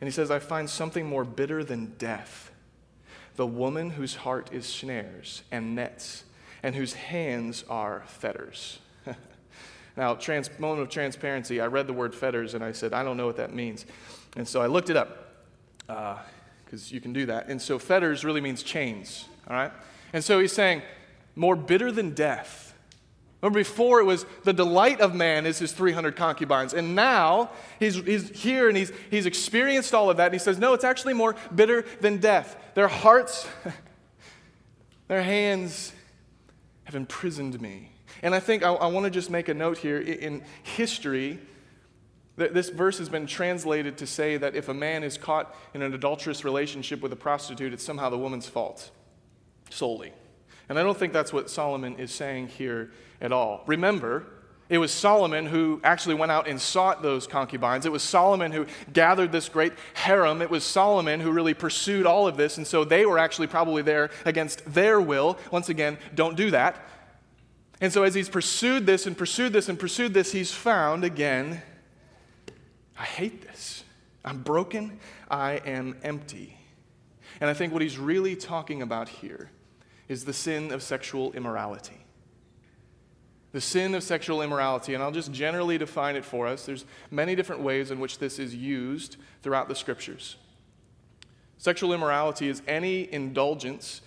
And 0.02 0.08
he 0.08 0.12
says, 0.12 0.32
I 0.32 0.40
find 0.40 0.70
something 0.70 1.06
more 1.06 1.24
bitter 1.24 1.64
than 1.64 1.94
death 1.98 2.52
the 3.36 3.48
woman 3.48 3.92
whose 3.92 4.16
heart 4.16 4.50
is 4.52 4.66
snares 4.66 5.44
and 5.52 5.76
nets 5.76 6.26
and 6.64 6.76
whose 6.76 6.94
hands 6.94 7.64
are 7.70 8.04
fetters. 8.06 8.80
now, 9.98 10.16
trans, 10.16 10.50
moment 10.60 10.82
of 10.82 10.90
transparency, 10.90 11.62
I 11.62 11.68
read 11.68 11.88
the 11.88 11.94
word 11.94 12.14
fetters 12.14 12.54
and 12.54 12.64
I 12.64 12.72
said, 12.72 12.94
I 12.94 13.04
don't 13.04 13.18
know 13.18 13.26
what 13.26 13.38
that 13.38 13.54
means. 13.54 13.86
And 14.36 14.48
so 14.48 14.62
I 14.62 14.68
looked 14.68 14.90
it 14.90 14.98
up 14.98 15.34
because 15.88 16.92
uh, 16.92 16.94
you 16.94 17.02
can 17.02 17.14
do 17.14 17.26
that. 17.28 17.48
And 17.48 17.62
so 17.62 17.80
fetters 17.80 18.24
really 18.26 18.42
means 18.42 18.64
chains, 18.64 19.28
all 19.48 19.56
right? 19.56 19.72
And 20.14 20.24
so 20.24 20.40
he's 20.40 20.54
saying, 20.54 20.82
more 21.36 21.56
bitter 21.56 21.92
than 21.92 22.14
death. 22.14 22.71
Remember, 23.42 23.60
before 23.60 24.00
it 24.00 24.04
was 24.04 24.26
the 24.44 24.54
delight 24.54 25.02
of 25.02 25.16
man 25.16 25.48
is 25.48 25.58
his 25.58 25.72
300 25.72 26.16
concubines. 26.16 26.74
And 26.74 26.96
now 26.96 27.50
he's, 27.80 27.96
he's 27.96 28.30
here 28.30 28.68
and 28.68 28.78
he's, 28.78 28.92
he's 29.10 29.26
experienced 29.26 29.96
all 29.96 30.12
of 30.12 30.18
that. 30.18 30.26
And 30.26 30.34
he 30.34 30.40
says, 30.40 30.60
no, 30.60 30.74
it's 30.74 30.84
actually 30.84 31.14
more 31.14 31.36
bitter 31.54 31.84
than 32.02 32.18
death. 32.18 32.56
Their 32.76 32.88
hearts, 32.88 33.48
their 35.08 35.24
hands, 35.24 35.92
have 36.84 36.94
imprisoned 36.94 37.60
me. 37.60 37.90
And 38.22 38.36
I 38.36 38.40
think 38.40 38.64
I, 38.64 38.74
I 38.74 38.88
want 38.88 39.06
to 39.06 39.10
just 39.10 39.32
make 39.32 39.50
a 39.50 39.56
note 39.56 39.80
here 39.80 40.00
in 40.00 40.44
history. 40.62 41.40
This 42.36 42.70
verse 42.70 43.00
has 43.00 43.10
been 43.10 43.26
translated 43.26 43.98
to 43.98 44.08
say 44.08 44.38
that 44.38 44.56
if 44.56 44.70
a 44.70 44.74
man 44.74 45.04
is 45.04 45.18
caught 45.18 45.56
in 45.74 45.82
an 45.82 45.94
adulterous 45.96 46.46
relationship 46.46 47.02
with 47.02 47.12
a 47.12 47.16
prostitute, 47.16 47.74
it's 47.74 47.84
somehow 47.84 48.10
the 48.10 48.18
woman's 48.18 48.48
fault 48.48 48.92
solely. 49.72 50.14
And 50.70 50.78
I 50.78 50.84
don't 50.84 50.98
think 50.98 51.12
that's 51.12 51.34
what 51.34 51.50
Solomon 51.50 51.98
is 51.98 52.12
saying 52.12 52.50
here 52.50 52.92
at 53.22 53.32
all. 53.32 53.64
Remember, 53.68 54.26
it 54.72 54.78
was 54.78 54.92
Solomon 54.92 55.46
who 55.46 55.82
actually 55.84 56.16
went 56.16 56.32
out 56.32 56.48
and 56.48 56.60
sought 56.60 57.02
those 57.02 57.28
concubines. 57.28 57.86
It 57.86 57.92
was 57.92 58.02
Solomon 58.02 58.54
who 58.54 58.66
gathered 58.94 59.32
this 59.32 59.50
great 59.50 59.74
harem. 59.94 60.42
It 60.42 60.50
was 60.50 60.64
Solomon 60.64 61.20
who 61.20 61.32
really 61.32 61.54
pursued 61.54 62.06
all 62.06 62.26
of 62.26 62.38
this. 62.38 62.58
And 62.58 62.66
so 62.66 62.86
they 62.86 63.06
were 63.06 63.20
actually 63.20 63.48
probably 63.48 63.82
there 63.82 64.12
against 64.24 64.64
their 64.74 65.02
will. 65.02 65.38
Once 65.52 65.68
again, 65.68 65.98
don't 66.16 66.38
do 66.38 66.52
that. 66.52 66.88
And 67.82 67.92
so 67.92 68.04
as 68.04 68.14
he's 68.14 68.30
pursued 68.30 68.86
this 68.86 69.08
and 69.08 69.18
pursued 69.18 69.52
this 69.52 69.68
and 69.68 69.78
pursued 69.78 70.14
this, 70.14 70.32
he's 70.32 70.52
found 70.52 71.04
again, 71.04 71.62
I 72.98 73.04
hate 73.04 73.42
this. 73.42 73.84
I'm 74.24 74.42
broken. 74.42 75.00
I 75.30 75.54
am 75.66 75.98
empty. 76.02 76.58
And 77.42 77.50
I 77.50 77.54
think 77.54 77.74
what 77.74 77.82
he's 77.82 77.98
really 77.98 78.38
talking 78.38 78.82
about 78.82 79.10
here 79.10 79.50
is 80.08 80.24
the 80.24 80.34
sin 80.34 80.72
of 80.72 80.82
sexual 80.82 81.34
immorality. 81.34 82.01
The 83.52 83.62
sin 83.62 83.94
of 83.96 84.04
sexual 84.04 84.42
immorality, 84.42 84.94
and 84.94 85.04
I'll 85.04 85.12
just 85.12 85.32
generally 85.32 85.78
define 85.78 86.16
it 86.16 86.24
for 86.24 86.48
us. 86.48 86.66
There's 86.66 86.86
many 87.10 87.36
different 87.36 87.62
ways 87.62 87.92
in 87.92 88.00
which 88.00 88.18
this 88.18 88.40
is 88.40 88.56
used 88.56 89.18
throughout 89.44 89.68
the 89.68 89.76
scriptures. 89.76 90.38
Sexual 91.58 91.94
immorality 91.94 92.48
is 92.48 92.62
any 92.68 93.12
indulgence 93.14 94.02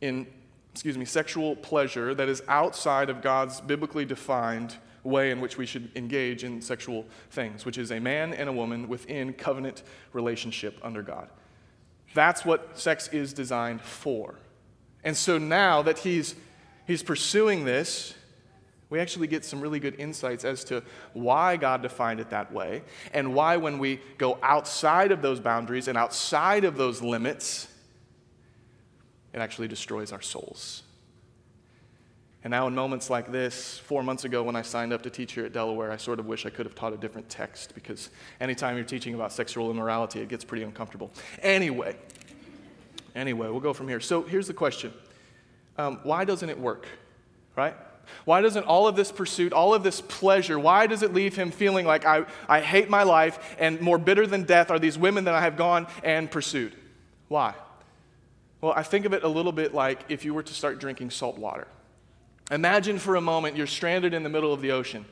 in, 0.00 0.26
excuse 0.72 0.98
me, 0.98 1.04
sexual 1.04 1.56
pleasure 1.56 2.14
that 2.14 2.28
is 2.28 2.42
outside 2.48 3.08
of 3.08 3.22
God's 3.22 3.60
biblically 3.60 4.04
defined 4.04 4.76
way 5.04 5.30
in 5.30 5.40
which 5.40 5.56
we 5.56 5.64
should 5.64 5.90
engage 5.96 6.44
in 6.44 6.60
sexual 6.60 7.06
things, 7.30 7.64
which 7.64 7.78
is 7.78 7.92
a 7.92 8.00
man 8.00 8.34
and 8.34 8.48
a 8.48 8.52
woman 8.52 8.88
within 8.88 9.32
covenant 9.32 9.84
relationship 10.12 10.76
under 10.82 11.02
God. 11.02 11.28
That's 12.14 12.44
what 12.44 12.78
sex 12.78 13.08
is 13.08 13.32
designed 13.32 13.80
for. 13.80 14.34
And 15.04 15.16
so 15.16 15.38
now 15.38 15.82
that 15.82 15.98
he's, 15.98 16.34
he's 16.86 17.02
pursuing 17.02 17.64
this, 17.64 18.14
we 18.90 19.00
actually 19.00 19.26
get 19.26 19.44
some 19.44 19.60
really 19.60 19.80
good 19.80 19.94
insights 19.98 20.44
as 20.44 20.64
to 20.64 20.82
why 21.12 21.56
God 21.56 21.82
defined 21.82 22.20
it 22.20 22.30
that 22.30 22.52
way, 22.52 22.82
and 23.12 23.34
why, 23.34 23.56
when 23.56 23.78
we 23.78 24.00
go 24.16 24.38
outside 24.42 25.12
of 25.12 25.22
those 25.22 25.40
boundaries 25.40 25.88
and 25.88 25.98
outside 25.98 26.64
of 26.64 26.76
those 26.76 27.02
limits, 27.02 27.68
it 29.32 29.38
actually 29.38 29.68
destroys 29.68 30.12
our 30.12 30.22
souls. 30.22 30.82
And 32.44 32.50
now, 32.50 32.66
in 32.66 32.74
moments 32.74 33.10
like 33.10 33.30
this, 33.30 33.78
four 33.78 34.02
months 34.02 34.24
ago 34.24 34.42
when 34.42 34.56
I 34.56 34.62
signed 34.62 34.92
up 34.92 35.02
to 35.02 35.10
teach 35.10 35.32
here 35.32 35.44
at 35.44 35.52
Delaware, 35.52 35.90
I 35.90 35.96
sort 35.96 36.18
of 36.18 36.26
wish 36.26 36.46
I 36.46 36.50
could 36.50 36.64
have 36.66 36.74
taught 36.74 36.92
a 36.92 36.96
different 36.96 37.28
text 37.28 37.74
because 37.74 38.10
anytime 38.40 38.76
you're 38.76 38.86
teaching 38.86 39.14
about 39.14 39.32
sexual 39.32 39.70
immorality, 39.70 40.20
it 40.20 40.28
gets 40.28 40.44
pretty 40.44 40.62
uncomfortable. 40.62 41.10
Anyway, 41.42 41.96
Anyway, 43.18 43.48
we'll 43.48 43.58
go 43.58 43.72
from 43.72 43.88
here. 43.88 43.98
So 43.98 44.22
here's 44.22 44.46
the 44.46 44.54
question 44.54 44.92
um, 45.76 45.98
Why 46.04 46.24
doesn't 46.24 46.48
it 46.48 46.58
work? 46.58 46.86
Right? 47.56 47.74
Why 48.24 48.40
doesn't 48.40 48.64
all 48.64 48.86
of 48.86 48.96
this 48.96 49.12
pursuit, 49.12 49.52
all 49.52 49.74
of 49.74 49.82
this 49.82 50.00
pleasure, 50.00 50.58
why 50.58 50.86
does 50.86 51.02
it 51.02 51.14
leave 51.14 51.36
him 51.36 51.50
feeling 51.50 51.86
like 51.86 52.04
I, 52.04 52.26
I 52.48 52.60
hate 52.60 52.88
my 52.88 53.02
life 53.02 53.56
and 53.58 53.80
more 53.80 53.98
bitter 53.98 54.26
than 54.26 54.44
death 54.44 54.70
are 54.70 54.78
these 54.78 54.98
women 54.98 55.24
that 55.24 55.34
I 55.34 55.40
have 55.40 55.56
gone 55.56 55.86
and 56.02 56.30
pursued? 56.30 56.74
Why? 57.28 57.54
Well, 58.60 58.72
I 58.74 58.82
think 58.82 59.04
of 59.04 59.12
it 59.12 59.22
a 59.22 59.28
little 59.28 59.52
bit 59.52 59.74
like 59.74 60.04
if 60.08 60.24
you 60.24 60.34
were 60.34 60.42
to 60.42 60.54
start 60.54 60.80
drinking 60.80 61.10
salt 61.10 61.38
water. 61.38 61.68
Imagine 62.50 62.98
for 62.98 63.16
a 63.16 63.20
moment 63.20 63.56
you're 63.56 63.66
stranded 63.66 64.14
in 64.14 64.22
the 64.22 64.28
middle 64.28 64.52
of 64.52 64.60
the 64.62 64.72
ocean 64.72 65.04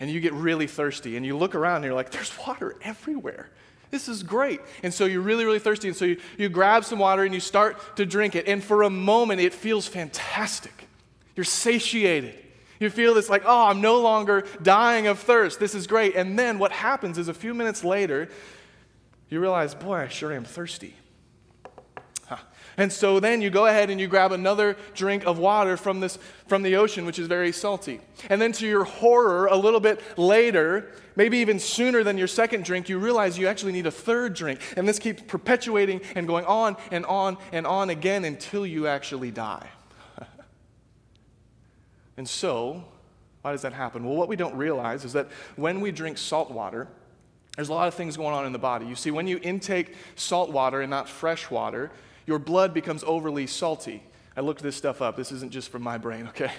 and 0.00 0.10
you 0.10 0.20
get 0.20 0.32
really 0.32 0.66
thirsty 0.66 1.16
and 1.16 1.24
you 1.24 1.36
look 1.36 1.54
around 1.54 1.76
and 1.76 1.84
you're 1.84 1.94
like, 1.94 2.10
there's 2.10 2.36
water 2.46 2.76
everywhere. 2.82 3.50
This 3.92 4.08
is 4.08 4.22
great. 4.22 4.60
And 4.82 4.92
so 4.92 5.04
you're 5.04 5.20
really, 5.20 5.44
really 5.44 5.58
thirsty. 5.58 5.86
And 5.88 5.96
so 5.96 6.06
you, 6.06 6.16
you 6.38 6.48
grab 6.48 6.84
some 6.84 6.98
water 6.98 7.24
and 7.24 7.34
you 7.34 7.40
start 7.40 7.96
to 7.96 8.06
drink 8.06 8.34
it. 8.34 8.48
And 8.48 8.64
for 8.64 8.82
a 8.82 8.90
moment, 8.90 9.40
it 9.40 9.52
feels 9.52 9.86
fantastic. 9.86 10.81
You're 11.36 11.44
satiated. 11.44 12.34
You 12.80 12.90
feel 12.90 13.14
this 13.14 13.30
like, 13.30 13.42
oh, 13.46 13.68
I'm 13.68 13.80
no 13.80 14.00
longer 14.00 14.44
dying 14.62 15.06
of 15.06 15.18
thirst. 15.18 15.60
This 15.60 15.74
is 15.74 15.86
great. 15.86 16.16
And 16.16 16.38
then 16.38 16.58
what 16.58 16.72
happens 16.72 17.16
is 17.16 17.28
a 17.28 17.34
few 17.34 17.54
minutes 17.54 17.84
later, 17.84 18.28
you 19.28 19.40
realize, 19.40 19.74
boy, 19.74 19.98
I 19.98 20.08
sure 20.08 20.32
am 20.32 20.44
thirsty. 20.44 20.96
And 22.76 22.90
so 22.90 23.20
then 23.20 23.42
you 23.42 23.50
go 23.50 23.66
ahead 23.66 23.90
and 23.90 24.00
you 24.00 24.06
grab 24.06 24.32
another 24.32 24.76
drink 24.94 25.26
of 25.26 25.38
water 25.38 25.76
from, 25.76 26.00
this, 26.00 26.18
from 26.46 26.62
the 26.62 26.76
ocean, 26.76 27.04
which 27.04 27.18
is 27.18 27.26
very 27.26 27.52
salty. 27.52 28.00
And 28.30 28.40
then 28.40 28.52
to 28.52 28.66
your 28.66 28.84
horror, 28.84 29.46
a 29.46 29.56
little 29.56 29.80
bit 29.80 30.00
later, 30.18 30.90
maybe 31.14 31.38
even 31.38 31.58
sooner 31.58 32.02
than 32.02 32.16
your 32.16 32.28
second 32.28 32.64
drink, 32.64 32.88
you 32.88 32.98
realize 32.98 33.38
you 33.38 33.46
actually 33.46 33.72
need 33.72 33.86
a 33.86 33.90
third 33.90 34.34
drink. 34.34 34.60
And 34.76 34.88
this 34.88 34.98
keeps 34.98 35.22
perpetuating 35.22 36.00
and 36.14 36.26
going 36.26 36.46
on 36.46 36.76
and 36.90 37.04
on 37.06 37.36
and 37.52 37.66
on 37.66 37.90
again 37.90 38.24
until 38.24 38.66
you 38.66 38.86
actually 38.86 39.30
die. 39.30 39.68
And 42.16 42.28
so, 42.28 42.84
why 43.42 43.52
does 43.52 43.62
that 43.62 43.72
happen? 43.72 44.04
Well, 44.04 44.14
what 44.14 44.28
we 44.28 44.36
don't 44.36 44.56
realize 44.56 45.04
is 45.04 45.12
that 45.14 45.28
when 45.56 45.80
we 45.80 45.90
drink 45.90 46.18
salt 46.18 46.50
water, 46.50 46.88
there's 47.56 47.68
a 47.68 47.74
lot 47.74 47.88
of 47.88 47.94
things 47.94 48.16
going 48.16 48.34
on 48.34 48.46
in 48.46 48.52
the 48.52 48.58
body. 48.58 48.86
You 48.86 48.94
see, 48.94 49.10
when 49.10 49.26
you 49.26 49.38
intake 49.42 49.94
salt 50.16 50.50
water 50.50 50.80
and 50.80 50.90
not 50.90 51.08
fresh 51.08 51.50
water, 51.50 51.90
your 52.26 52.38
blood 52.38 52.72
becomes 52.72 53.04
overly 53.04 53.46
salty. 53.46 54.02
I 54.36 54.40
looked 54.40 54.62
this 54.62 54.76
stuff 54.76 55.02
up. 55.02 55.16
This 55.16 55.32
isn't 55.32 55.52
just 55.52 55.68
from 55.68 55.82
my 55.82 55.98
brain, 55.98 56.28
okay? 56.28 56.52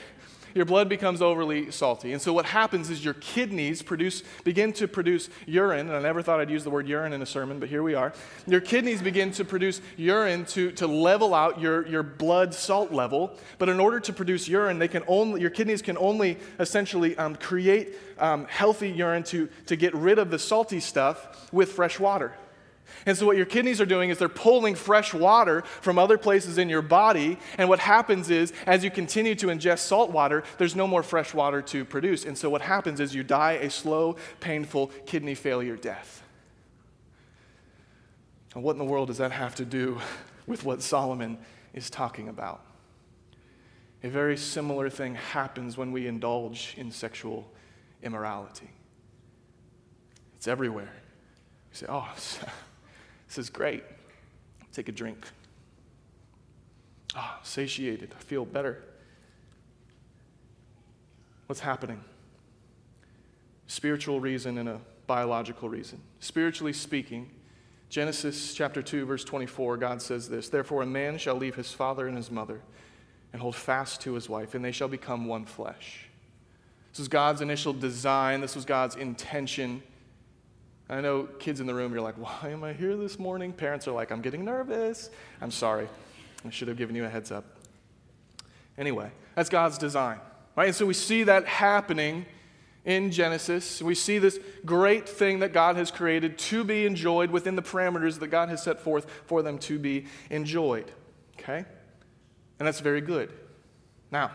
Your 0.54 0.66
blood 0.66 0.90
becomes 0.90 1.22
overly 1.22 1.72
salty. 1.72 2.14
And 2.14 2.22
so 2.22 2.34
what 2.34 2.46
happens 2.46 2.90
is 2.90 3.04
your 3.04 3.16
kidneys 3.16 3.82
produce, 3.82 4.24
begin 4.44 4.74
to 4.74 4.88
produce 4.88 5.30
urine. 5.46 5.88
And 5.88 5.96
I 5.96 6.00
never 6.00 6.22
thought 6.22 6.40
I'd 6.40 6.50
use 6.50 6.64
the 6.64 6.70
word 6.70 6.88
urine 6.88 7.14
in 7.14 7.22
a 7.22 7.26
sermon, 7.26 7.60
but 7.60 7.70
here 7.70 7.84
we 7.84 7.96
are. 7.96 8.14
Your 8.46 8.62
kidneys 8.62 9.02
begin 9.02 9.32
to 9.32 9.46
produce 9.46 9.82
urine 9.98 10.46
to, 10.46 10.72
to 10.74 10.88
level 10.88 11.34
out 11.34 11.60
your, 11.60 11.88
your 11.88 12.04
blood 12.04 12.54
salt 12.54 12.92
level. 12.92 13.38
But 13.58 13.70
in 13.70 13.80
order 13.80 14.00
to 14.02 14.14
produce 14.14 14.48
urine, 14.48 14.80
they 14.80 14.88
can 14.88 15.04
only, 15.08 15.42
your 15.42 15.50
kidneys 15.50 15.82
can 15.82 15.98
only 15.98 16.38
essentially 16.60 17.18
um, 17.18 17.36
create 17.36 17.96
um, 18.20 18.46
healthy 18.46 18.90
urine 18.90 19.24
to, 19.24 19.50
to 19.66 19.76
get 19.76 19.94
rid 19.96 20.20
of 20.20 20.30
the 20.30 20.40
salty 20.40 20.80
stuff 20.80 21.52
with 21.52 21.72
fresh 21.72 22.00
water. 22.00 22.34
And 23.06 23.18
so, 23.18 23.26
what 23.26 23.38
your 23.38 23.46
kidneys 23.46 23.82
are 23.82 23.86
doing 23.86 24.10
is 24.10 24.18
they're 24.18 24.30
pulling 24.30 24.76
fresh 24.76 25.14
water 25.14 25.64
from 25.82 25.98
other 25.98 26.18
places 26.18 26.58
in 26.58 26.70
your 26.70 26.82
body. 26.82 27.38
And 27.58 27.68
what 27.68 27.80
happens 27.80 28.30
is, 28.30 28.54
as 28.66 28.84
you 28.84 28.92
continue 28.92 29.36
to 29.36 29.48
ingest 29.48 29.80
salt 29.80 30.12
water, 30.12 30.44
there's 30.58 30.76
no 30.76 30.88
more 30.88 31.04
fresh 31.04 31.34
water 31.34 31.62
to 31.64 31.86
produce. 31.86 32.26
And 32.26 32.38
so, 32.38 32.50
what 32.50 32.62
happens 32.62 33.00
is 33.00 33.14
you 33.14 33.24
die 33.24 33.54
a 33.54 33.70
slow, 33.70 34.16
painful 34.40 34.88
kidney 35.06 35.36
failure 35.36 35.76
death. 35.76 36.24
And 38.54 38.64
what 38.64 38.74
in 38.74 38.80
the 38.80 38.86
world 38.86 39.08
does 39.08 39.18
that 39.18 39.32
have 39.32 39.56
to 39.56 39.66
do 39.66 40.00
with 40.46 40.64
what 40.64 40.82
Solomon 40.82 41.38
is 41.74 41.90
talking 41.90 42.30
about? 42.30 42.64
A 44.04 44.10
very 44.10 44.38
similar 44.38 44.90
thing 44.90 45.16
happens 45.16 45.78
when 45.78 45.92
we 45.92 46.08
indulge 46.08 46.76
in 46.78 46.92
sexual 46.92 47.50
immorality. 48.02 48.70
It's 50.36 50.48
everywhere. 50.48 50.94
You 51.72 51.78
say, 51.78 51.86
oh, 51.88 52.14
This 53.34 53.46
is 53.46 53.50
great. 53.50 53.84
Take 54.74 54.90
a 54.90 54.92
drink. 54.92 55.26
Ah, 57.16 57.38
oh, 57.40 57.40
satiated. 57.42 58.14
I 58.16 58.22
feel 58.22 58.46
better. 58.46 58.84
What's 61.48 61.60
happening? 61.60 62.04
Spiritual 63.66 64.20
reason 64.20 64.60
and 64.60 64.70
a 64.70 64.80
biological 65.08 65.68
reason. 65.68 66.00
Spiritually 66.20 66.74
speaking, 66.74 67.32
Genesis 67.90 68.54
chapter 68.54 68.84
2, 68.84 69.08
verse 69.08 69.24
24, 69.24 69.78
God 69.78 70.00
says 70.00 70.30
this 70.30 70.50
Therefore, 70.50 70.84
a 70.84 70.86
man 70.86 71.18
shall 71.18 71.36
leave 71.36 71.56
his 71.56 71.74
father 71.74 72.06
and 72.06 72.16
his 72.16 72.30
mother 72.30 72.62
and 73.32 73.42
hold 73.42 73.56
fast 73.56 74.00
to 74.02 74.14
his 74.14 74.30
wife, 74.30 74.54
and 74.54 74.64
they 74.64 74.72
shall 74.72 74.88
become 74.88 75.26
one 75.26 75.46
flesh. 75.46 76.08
This 76.92 77.00
was 77.00 77.08
God's 77.08 77.42
initial 77.42 77.74
design, 77.74 78.42
this 78.42 78.54
was 78.54 78.64
God's 78.64 78.96
intention. 78.96 79.82
I 80.90 81.02
know 81.02 81.24
kids 81.40 81.60
in 81.60 81.68
the 81.68 81.74
room, 81.74 81.94
you're 81.94 82.02
like, 82.02 82.16
why 82.16 82.50
am 82.50 82.64
I 82.64 82.74
here 82.74 82.96
this 82.96 83.18
morning? 83.18 83.54
Parents 83.54 83.88
are 83.88 83.94
like, 83.94 84.12
I'm 84.12 84.22
getting 84.22 84.44
nervous. 84.44 85.10
I'm 85.42 85.52
sorry. 85.52 85.88
I 86.46 86.50
should 86.50 86.68
have 86.68 86.78
given 86.78 86.96
you 86.96 87.06
a 87.06 87.10
heads 87.10 87.32
up. 87.32 87.46
Anyway, 88.78 89.12
that's 89.36 89.50
God's 89.50 89.78
design, 89.78 90.20
right? 90.56 90.68
And 90.68 90.76
so 90.76 90.86
we 90.86 90.94
see 90.94 91.24
that 91.24 91.46
happening 91.46 92.26
in 92.86 93.12
Genesis. 93.12 93.82
We 93.82 93.96
see 93.96 94.20
this 94.20 94.40
great 94.66 95.08
thing 95.08 95.40
that 95.40 95.54
God 95.54 95.78
has 95.78 95.90
created 95.90 96.38
to 96.38 96.64
be 96.64 96.86
enjoyed 96.86 97.32
within 97.32 97.56
the 97.56 97.62
parameters 97.62 98.20
that 98.20 98.28
God 98.28 98.50
has 98.50 98.62
set 98.62 98.82
forth 98.82 99.10
for 99.26 99.42
them 99.42 99.58
to 99.60 99.80
be 99.80 100.06
enjoyed. 100.30 100.92
Okay? 101.40 101.66
And 102.60 102.68
that's 102.68 102.82
very 102.82 103.02
good. 103.02 103.32
Now, 104.12 104.32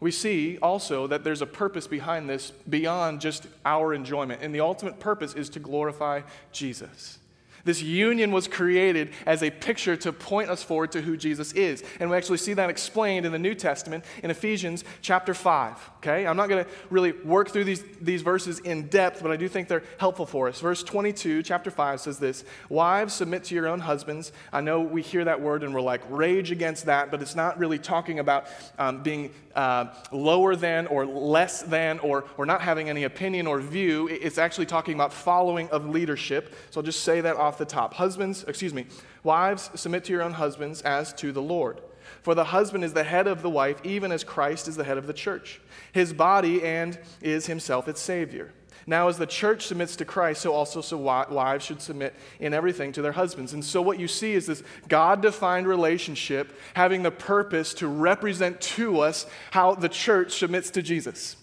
we 0.00 0.10
see 0.10 0.58
also 0.58 1.06
that 1.06 1.24
there's 1.24 1.42
a 1.42 1.46
purpose 1.46 1.86
behind 1.86 2.28
this 2.28 2.50
beyond 2.68 3.20
just 3.20 3.46
our 3.64 3.94
enjoyment. 3.94 4.42
And 4.42 4.54
the 4.54 4.60
ultimate 4.60 5.00
purpose 5.00 5.34
is 5.34 5.48
to 5.50 5.58
glorify 5.58 6.22
Jesus. 6.52 7.18
This 7.66 7.82
union 7.82 8.30
was 8.30 8.46
created 8.46 9.10
as 9.26 9.42
a 9.42 9.50
picture 9.50 9.96
to 9.96 10.12
point 10.12 10.50
us 10.50 10.62
forward 10.62 10.92
to 10.92 11.02
who 11.02 11.16
Jesus 11.16 11.52
is. 11.52 11.82
And 11.98 12.08
we 12.08 12.16
actually 12.16 12.38
see 12.38 12.54
that 12.54 12.70
explained 12.70 13.26
in 13.26 13.32
the 13.32 13.40
New 13.40 13.56
Testament 13.56 14.04
in 14.22 14.30
Ephesians 14.30 14.84
chapter 15.02 15.34
5. 15.34 15.90
Okay? 15.96 16.28
I'm 16.28 16.36
not 16.36 16.48
going 16.48 16.64
to 16.64 16.70
really 16.90 17.10
work 17.10 17.50
through 17.50 17.64
these, 17.64 17.82
these 18.00 18.22
verses 18.22 18.60
in 18.60 18.86
depth, 18.86 19.20
but 19.20 19.32
I 19.32 19.36
do 19.36 19.48
think 19.48 19.66
they're 19.66 19.82
helpful 19.98 20.26
for 20.26 20.48
us. 20.48 20.60
Verse 20.60 20.84
22, 20.84 21.42
chapter 21.42 21.72
5 21.72 22.00
says 22.00 22.20
this 22.20 22.44
Wives, 22.68 23.12
submit 23.14 23.42
to 23.44 23.56
your 23.56 23.66
own 23.66 23.80
husbands. 23.80 24.30
I 24.52 24.60
know 24.60 24.80
we 24.80 25.02
hear 25.02 25.24
that 25.24 25.40
word 25.40 25.64
and 25.64 25.74
we're 25.74 25.80
like, 25.80 26.02
rage 26.08 26.52
against 26.52 26.86
that, 26.86 27.10
but 27.10 27.20
it's 27.20 27.34
not 27.34 27.58
really 27.58 27.80
talking 27.80 28.20
about 28.20 28.46
um, 28.78 29.02
being 29.02 29.32
uh, 29.56 29.86
lower 30.12 30.54
than 30.54 30.86
or 30.86 31.06
less 31.06 31.62
than 31.62 31.98
or, 32.00 32.24
or 32.36 32.46
not 32.46 32.60
having 32.60 32.88
any 32.88 33.04
opinion 33.04 33.46
or 33.46 33.58
view. 33.58 34.06
It's 34.06 34.38
actually 34.38 34.66
talking 34.66 34.94
about 34.94 35.12
following 35.12 35.68
of 35.70 35.88
leadership. 35.88 36.54
So 36.70 36.80
I'll 36.80 36.84
just 36.84 37.02
say 37.02 37.22
that 37.22 37.36
the 37.58 37.64
top. 37.64 37.94
Husbands, 37.94 38.44
excuse 38.46 38.74
me, 38.74 38.86
wives, 39.22 39.70
submit 39.74 40.04
to 40.04 40.12
your 40.12 40.22
own 40.22 40.32
husbands 40.32 40.82
as 40.82 41.12
to 41.14 41.32
the 41.32 41.42
Lord. 41.42 41.80
For 42.22 42.34
the 42.34 42.44
husband 42.44 42.84
is 42.84 42.92
the 42.92 43.04
head 43.04 43.26
of 43.26 43.42
the 43.42 43.50
wife, 43.50 43.80
even 43.84 44.12
as 44.12 44.24
Christ 44.24 44.68
is 44.68 44.76
the 44.76 44.84
head 44.84 44.98
of 44.98 45.06
the 45.06 45.12
church, 45.12 45.60
his 45.92 46.12
body, 46.12 46.62
and 46.62 46.98
is 47.20 47.46
himself 47.46 47.88
its 47.88 48.00
Savior. 48.00 48.52
Now, 48.86 49.08
as 49.08 49.18
the 49.18 49.26
church 49.26 49.66
submits 49.66 49.96
to 49.96 50.04
Christ, 50.04 50.42
so 50.42 50.52
also 50.52 50.80
so 50.80 50.96
wives 50.96 51.64
should 51.64 51.82
submit 51.82 52.14
in 52.38 52.54
everything 52.54 52.92
to 52.92 53.02
their 53.02 53.12
husbands. 53.12 53.52
And 53.52 53.64
so, 53.64 53.82
what 53.82 53.98
you 53.98 54.06
see 54.06 54.34
is 54.34 54.46
this 54.46 54.62
God 54.88 55.22
defined 55.22 55.66
relationship 55.66 56.56
having 56.74 57.02
the 57.02 57.10
purpose 57.10 57.74
to 57.74 57.88
represent 57.88 58.60
to 58.60 59.00
us 59.00 59.26
how 59.50 59.74
the 59.74 59.88
church 59.88 60.38
submits 60.38 60.70
to 60.70 60.82
Jesus. 60.82 61.36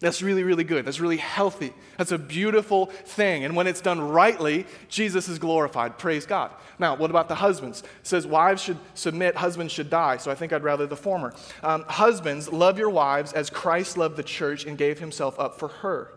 That's 0.00 0.22
really, 0.22 0.44
really 0.44 0.62
good. 0.62 0.84
That's 0.84 1.00
really 1.00 1.16
healthy. 1.16 1.72
That's 1.96 2.12
a 2.12 2.18
beautiful 2.18 2.86
thing. 2.86 3.44
And 3.44 3.56
when 3.56 3.66
it's 3.66 3.80
done 3.80 4.00
rightly, 4.00 4.64
Jesus 4.88 5.28
is 5.28 5.40
glorified. 5.40 5.98
Praise 5.98 6.24
God. 6.24 6.52
Now, 6.78 6.94
what 6.94 7.10
about 7.10 7.28
the 7.28 7.34
husbands? 7.34 7.82
It 7.82 8.06
says 8.06 8.24
wives 8.24 8.62
should 8.62 8.78
submit, 8.94 9.34
husbands 9.34 9.72
should 9.72 9.90
die. 9.90 10.18
So 10.18 10.30
I 10.30 10.36
think 10.36 10.52
I'd 10.52 10.62
rather 10.62 10.86
the 10.86 10.96
former. 10.96 11.34
Um, 11.64 11.84
husbands, 11.88 12.52
love 12.52 12.78
your 12.78 12.90
wives 12.90 13.32
as 13.32 13.50
Christ 13.50 13.98
loved 13.98 14.16
the 14.16 14.22
church 14.22 14.64
and 14.64 14.78
gave 14.78 15.00
himself 15.00 15.38
up 15.40 15.58
for 15.58 15.68
her. 15.68 16.12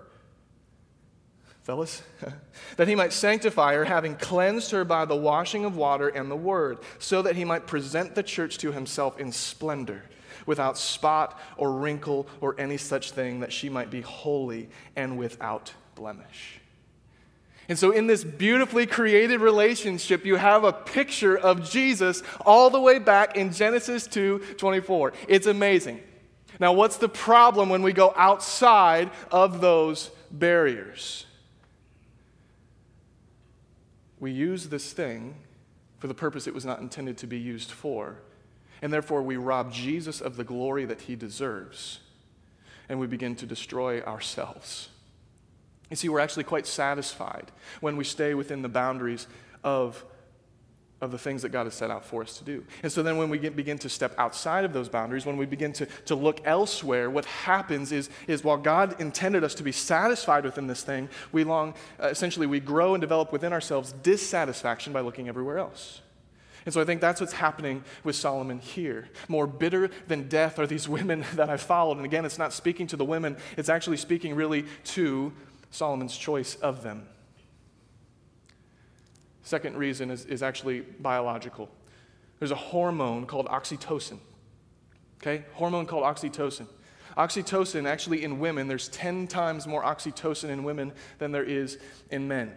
Fellas, 1.63 2.03
that 2.77 2.87
he 2.87 2.93
might 2.93 3.13
sanctify 3.13 3.73
her, 3.73 3.85
having 3.85 4.15
cleansed 4.15 4.69
her 4.71 4.85
by 4.85 5.05
the 5.05 5.15
washing 5.15 5.65
of 5.65 5.75
water 5.75 6.07
and 6.07 6.29
the 6.29 6.35
word, 6.35 6.77
so 6.99 7.23
that 7.23 7.35
he 7.35 7.45
might 7.45 7.65
present 7.65 8.13
the 8.13 8.23
church 8.23 8.59
to 8.59 8.71
himself 8.71 9.19
in 9.19 9.31
splendor 9.31 10.03
without 10.45 10.77
spot 10.77 11.39
or 11.57 11.71
wrinkle 11.71 12.27
or 12.39 12.55
any 12.59 12.77
such 12.77 13.11
thing, 13.11 13.39
that 13.41 13.51
she 13.51 13.69
might 13.69 13.89
be 13.89 14.01
holy 14.01 14.69
and 14.95 15.17
without 15.17 15.73
blemish. 15.95 16.59
And 17.69 17.79
so, 17.79 17.91
in 17.91 18.07
this 18.07 18.23
beautifully 18.23 18.85
created 18.85 19.39
relationship, 19.39 20.25
you 20.25 20.35
have 20.35 20.63
a 20.63 20.73
picture 20.73 21.37
of 21.37 21.69
Jesus 21.69 22.21
all 22.45 22.69
the 22.69 22.81
way 22.81 22.99
back 22.99 23.37
in 23.37 23.53
Genesis 23.53 24.07
2 24.07 24.39
24. 24.57 25.13
It's 25.27 25.47
amazing. 25.47 26.01
Now, 26.59 26.73
what's 26.73 26.97
the 26.97 27.09
problem 27.09 27.69
when 27.69 27.81
we 27.81 27.93
go 27.93 28.13
outside 28.15 29.09
of 29.31 29.61
those 29.61 30.11
barriers? 30.29 31.25
We 34.19 34.31
use 34.31 34.67
this 34.67 34.93
thing 34.93 35.35
for 35.97 36.07
the 36.07 36.13
purpose 36.13 36.47
it 36.47 36.53
was 36.53 36.65
not 36.65 36.79
intended 36.79 37.17
to 37.19 37.27
be 37.27 37.39
used 37.39 37.71
for, 37.71 38.17
and 38.81 38.91
therefore, 38.91 39.21
we 39.21 39.37
rob 39.37 39.71
Jesus 39.71 40.21
of 40.21 40.37
the 40.37 40.43
glory 40.43 40.85
that 40.85 41.01
he 41.01 41.15
deserves. 41.15 41.99
And 42.89 42.99
we 42.99 43.07
begin 43.07 43.35
to 43.37 43.45
destroy 43.45 44.01
ourselves. 44.01 44.89
You 45.89 45.95
see, 45.95 46.09
we're 46.09 46.19
actually 46.19 46.45
quite 46.45 46.65
satisfied 46.65 47.51
when 47.79 47.95
we 47.95 48.03
stay 48.03 48.33
within 48.33 48.61
the 48.61 48.69
boundaries 48.69 49.27
of, 49.63 50.03
of 50.99 51.11
the 51.11 51.17
things 51.17 51.43
that 51.43 51.49
God 51.49 51.65
has 51.65 51.75
set 51.75 51.91
out 51.91 52.05
for 52.05 52.23
us 52.23 52.37
to 52.39 52.43
do. 52.43 52.65
And 52.81 52.91
so 52.91 53.03
then, 53.03 53.17
when 53.17 53.29
we 53.29 53.37
get, 53.37 53.55
begin 53.55 53.77
to 53.79 53.89
step 53.89 54.15
outside 54.17 54.65
of 54.65 54.73
those 54.73 54.89
boundaries, 54.89 55.25
when 55.25 55.37
we 55.37 55.45
begin 55.45 55.73
to, 55.73 55.85
to 56.05 56.15
look 56.15 56.41
elsewhere, 56.43 57.09
what 57.09 57.25
happens 57.25 57.91
is, 57.91 58.09
is 58.27 58.43
while 58.43 58.57
God 58.57 58.99
intended 58.99 59.43
us 59.43 59.53
to 59.55 59.63
be 59.63 59.71
satisfied 59.71 60.43
within 60.43 60.65
this 60.65 60.83
thing, 60.83 61.07
we 61.31 61.43
long, 61.43 61.75
uh, 62.01 62.07
essentially, 62.07 62.47
we 62.47 62.59
grow 62.59 62.95
and 62.95 63.01
develop 63.01 63.31
within 63.31 63.53
ourselves 63.53 63.93
dissatisfaction 64.01 64.91
by 64.91 65.01
looking 65.01 65.27
everywhere 65.27 65.59
else. 65.59 66.01
And 66.65 66.73
so 66.73 66.79
I 66.81 66.85
think 66.85 67.01
that's 67.01 67.19
what's 67.19 67.33
happening 67.33 67.83
with 68.03 68.15
Solomon 68.15 68.59
here. 68.59 69.09
More 69.27 69.47
bitter 69.47 69.89
than 70.07 70.27
death 70.27 70.59
are 70.59 70.67
these 70.67 70.87
women 70.97 71.25
that 71.35 71.49
I've 71.49 71.61
followed. 71.61 71.97
And 71.97 72.05
again, 72.05 72.25
it's 72.25 72.37
not 72.37 72.53
speaking 72.53 72.87
to 72.87 72.97
the 72.97 73.05
women, 73.05 73.37
it's 73.57 73.69
actually 73.69 73.97
speaking 73.97 74.35
really 74.35 74.65
to 74.85 75.33
Solomon's 75.71 76.17
choice 76.17 76.55
of 76.55 76.83
them. 76.83 77.07
Second 79.43 79.75
reason 79.75 80.11
is, 80.11 80.25
is 80.25 80.43
actually 80.43 80.81
biological. 80.81 81.69
There's 82.39 82.51
a 82.51 82.55
hormone 82.55 83.25
called 83.25 83.47
oxytocin. 83.47 84.19
Okay? 85.21 85.45
Hormone 85.53 85.85
called 85.85 86.03
oxytocin. 86.03 86.67
Oxytocin, 87.17 87.87
actually, 87.87 88.23
in 88.23 88.39
women, 88.39 88.67
there's 88.67 88.87
10 88.89 89.27
times 89.27 89.67
more 89.67 89.83
oxytocin 89.83 90.49
in 90.49 90.63
women 90.63 90.93
than 91.17 91.31
there 91.31 91.43
is 91.43 91.77
in 92.09 92.27
men. 92.27 92.53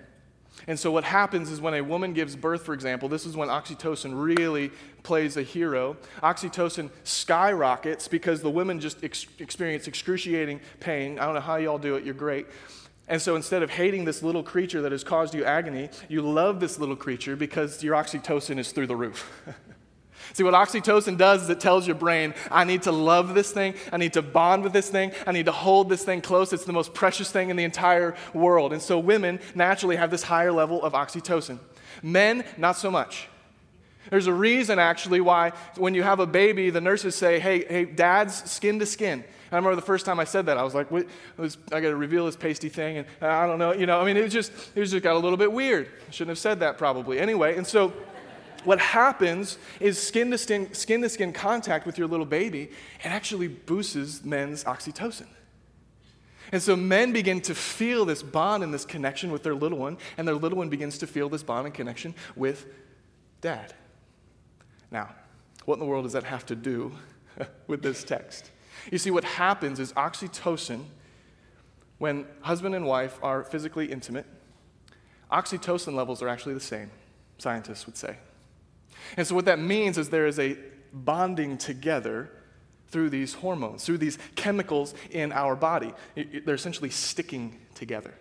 And 0.67 0.79
so, 0.79 0.91
what 0.91 1.05
happens 1.05 1.51
is 1.51 1.61
when 1.61 1.75
a 1.75 1.83
woman 1.83 2.15
gives 2.15 2.37
birth, 2.37 2.63
for 2.63 2.73
example, 2.73 3.09
this 3.09 3.27
is 3.27 3.37
when 3.37 3.49
oxytocin 3.49 4.13
really 4.15 4.71
plays 5.03 5.37
a 5.37 5.43
hero. 5.43 5.97
Oxytocin 6.23 6.91
skyrockets 7.03 8.09
because 8.09 8.41
the 8.41 8.51
women 8.51 8.81
just 8.81 9.05
ex- 9.05 9.27
experience 9.39 9.87
excruciating 9.87 10.61
pain. 10.81 11.19
I 11.19 11.27
don't 11.27 11.35
know 11.35 11.41
how 11.41 11.57
y'all 11.57 11.79
do 11.79 11.97
it, 11.97 12.05
you're 12.05 12.15
great. 12.15 12.47
And 13.09 13.21
so, 13.21 13.37
instead 13.37 13.63
of 13.63 13.71
hating 13.71 14.07
this 14.07 14.23
little 14.23 14.43
creature 14.43 14.81
that 14.83 14.93
has 14.93 15.05
caused 15.05 15.35
you 15.35 15.45
agony, 15.45 15.91
you 16.09 16.23
love 16.23 16.61
this 16.61 16.79
little 16.79 16.97
creature 16.97 17.37
because 17.37 17.83
your 17.83 17.95
oxytocin 17.95 18.59
is 18.59 18.73
through 18.73 18.87
the 18.87 18.97
roof. 18.97 19.31
See, 20.33 20.43
what 20.43 20.55
oxytocin 20.55 21.17
does 21.17 21.43
is 21.43 21.51
it 21.51 21.61
tells 21.61 21.87
your 21.87 21.97
brain, 21.97 22.35
I 22.51 22.65
need 22.65 22.83
to 22.83 22.93
love 22.93 23.35
this 23.35 23.53
thing. 23.53 23.75
I 23.93 23.99
need 23.99 24.15
to 24.15 24.23
bond 24.23 24.65
with 24.65 24.73
this 24.73 24.89
thing. 24.89 25.13
I 25.27 25.33
need 25.33 25.47
to 25.47 25.53
hold 25.53 25.89
this 25.89 26.05
thing 26.05 26.21
close. 26.21 26.53
It's 26.53 26.65
the 26.65 26.73
most 26.73 26.95
precious 26.95 27.31
thing 27.31 27.51
in 27.51 27.57
the 27.57 27.65
entire 27.65 28.15
world. 28.33 28.73
And 28.73 28.83
so 28.83 28.99
women 28.99 29.41
naturally 29.55 29.97
have 29.97 30.11
this 30.11 30.23
higher 30.23 30.53
level 30.53 30.83
of 30.83 30.95
oxytocin. 30.95 31.59
Men, 32.03 32.45
not 32.57 32.77
so 32.77 32.91
much. 32.91 33.29
There's 34.11 34.27
a 34.27 34.33
reason, 34.33 34.79
actually, 34.79 35.21
why 35.21 35.53
when 35.77 35.95
you 35.95 36.03
have 36.03 36.21
a 36.21 36.27
baby, 36.27 36.71
the 36.71 36.81
nurses 36.81 37.15
say, 37.15 37.39
hey, 37.39 37.65
hey, 37.65 37.85
dad's 37.85 38.51
skin 38.51 38.79
to 38.81 38.87
skin. 38.87 39.25
I 39.51 39.57
remember 39.57 39.77
the 39.77 39.83
first 39.83 40.05
time 40.05 40.19
I 40.19 40.25
said 40.25 40.47
that, 40.47 40.59
I 40.59 40.65
was 40.65 40.75
like, 40.75 40.91
what, 40.91 41.07
was, 41.37 41.57
I 41.71 41.81
got 41.81 41.91
to 41.91 41.97
reveal 41.97 42.27
this 42.27 42.35
pasty 42.35 42.69
thing, 42.69 42.99
and 42.99 43.07
uh, 43.23 43.29
I 43.29 43.47
don't 43.47 43.59
know, 43.59 43.73
you 43.73 43.87
know, 43.87 44.01
I 44.01 44.05
mean, 44.05 44.17
it 44.17 44.29
just, 44.29 44.51
it 44.75 44.85
just 44.85 45.01
got 45.03 45.15
a 45.15 45.19
little 45.19 45.37
bit 45.37 45.53
weird. 45.53 45.89
I 46.09 46.11
shouldn't 46.11 46.31
have 46.31 46.39
said 46.39 46.61
that 46.61 46.77
probably. 46.77 47.21
Anyway, 47.21 47.57
and 47.57 47.67
so 47.67 47.93
what 48.65 48.79
happens 48.79 49.59
is 49.81 50.01
skin 50.01 50.31
to 50.31 50.39
skin, 50.39 50.73
skin 50.75 51.03
to 51.03 51.09
skin 51.09 51.33
contact 51.33 51.87
with 51.87 51.99
your 51.99 52.07
little 52.07 52.27
baby, 52.27 52.71
it 53.01 53.07
actually 53.07 53.49
boosts 53.49 54.25
men's 54.25 54.65
oxytocin. 54.65 55.27
And 56.53 56.63
so 56.63 56.77
men 56.77 57.13
begin 57.13 57.41
to 57.43 57.55
feel 57.55 58.05
this 58.05 58.23
bond 58.23 58.63
and 58.63 58.73
this 58.73 58.85
connection 58.85 59.33
with 59.33 59.43
their 59.43 59.55
little 59.55 59.79
one, 59.79 59.99
and 60.17 60.29
their 60.29 60.35
little 60.35 60.59
one 60.59 60.69
begins 60.69 60.99
to 60.99 61.07
feel 61.07 61.29
this 61.29 61.43
bond 61.43 61.67
and 61.67 61.75
connection 61.75 62.15
with 62.37 62.67
dad. 63.41 63.75
Now, 64.91 65.15
what 65.65 65.75
in 65.75 65.81
the 65.81 65.87
world 65.87 66.05
does 66.05 66.13
that 66.13 66.25
have 66.25 66.47
to 66.47 66.55
do 66.55 66.93
with 67.67 67.83
this 67.83 68.05
text? 68.05 68.51
You 68.91 68.99
see, 68.99 69.11
what 69.11 69.25
happens 69.25 69.81
is 69.81 69.93
oxytocin, 69.95 70.85
when 71.99 72.27
husband 72.43 72.75
and 72.75 72.87
wife 72.87 73.19
are 73.23 73.45
physically 73.45 73.91
intimate, 73.91 74.27
oxytocin 75.33 75.95
levels 75.95 76.23
are 76.23 76.29
actually 76.29 76.55
the 76.55 76.61
same, 76.61 76.91
scientists 77.39 77.87
would 77.87 77.97
say. 77.97 78.17
And 79.17 79.27
so, 79.27 79.35
what 79.35 79.45
that 79.47 79.59
means 79.59 79.99
is 79.99 80.09
there 80.09 80.27
is 80.27 80.39
a 80.39 80.57
bonding 80.93 81.59
together 81.59 82.31
through 82.89 83.11
these 83.11 83.35
hormones, 83.35 83.85
through 83.85 83.99
these 83.99 84.19
chemicals 84.37 84.95
in 85.11 85.33
our 85.33 85.57
body. 85.57 85.93
They're 86.15 86.55
essentially 86.55 86.91
sticking 86.91 87.59
together. 87.75 88.15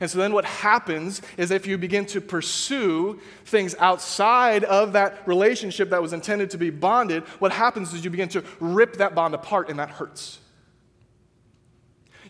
And 0.00 0.10
so 0.10 0.18
then 0.18 0.32
what 0.32 0.44
happens 0.44 1.22
is 1.36 1.50
if 1.50 1.66
you 1.66 1.78
begin 1.78 2.06
to 2.06 2.20
pursue 2.20 3.20
things 3.44 3.74
outside 3.78 4.64
of 4.64 4.92
that 4.92 5.26
relationship 5.26 5.90
that 5.90 6.02
was 6.02 6.12
intended 6.12 6.50
to 6.50 6.58
be 6.58 6.70
bonded, 6.70 7.22
what 7.38 7.52
happens 7.52 7.92
is 7.94 8.04
you 8.04 8.10
begin 8.10 8.28
to 8.30 8.44
rip 8.60 8.96
that 8.96 9.14
bond 9.14 9.34
apart 9.34 9.68
and 9.68 9.78
that 9.78 9.90
hurts. 9.90 10.38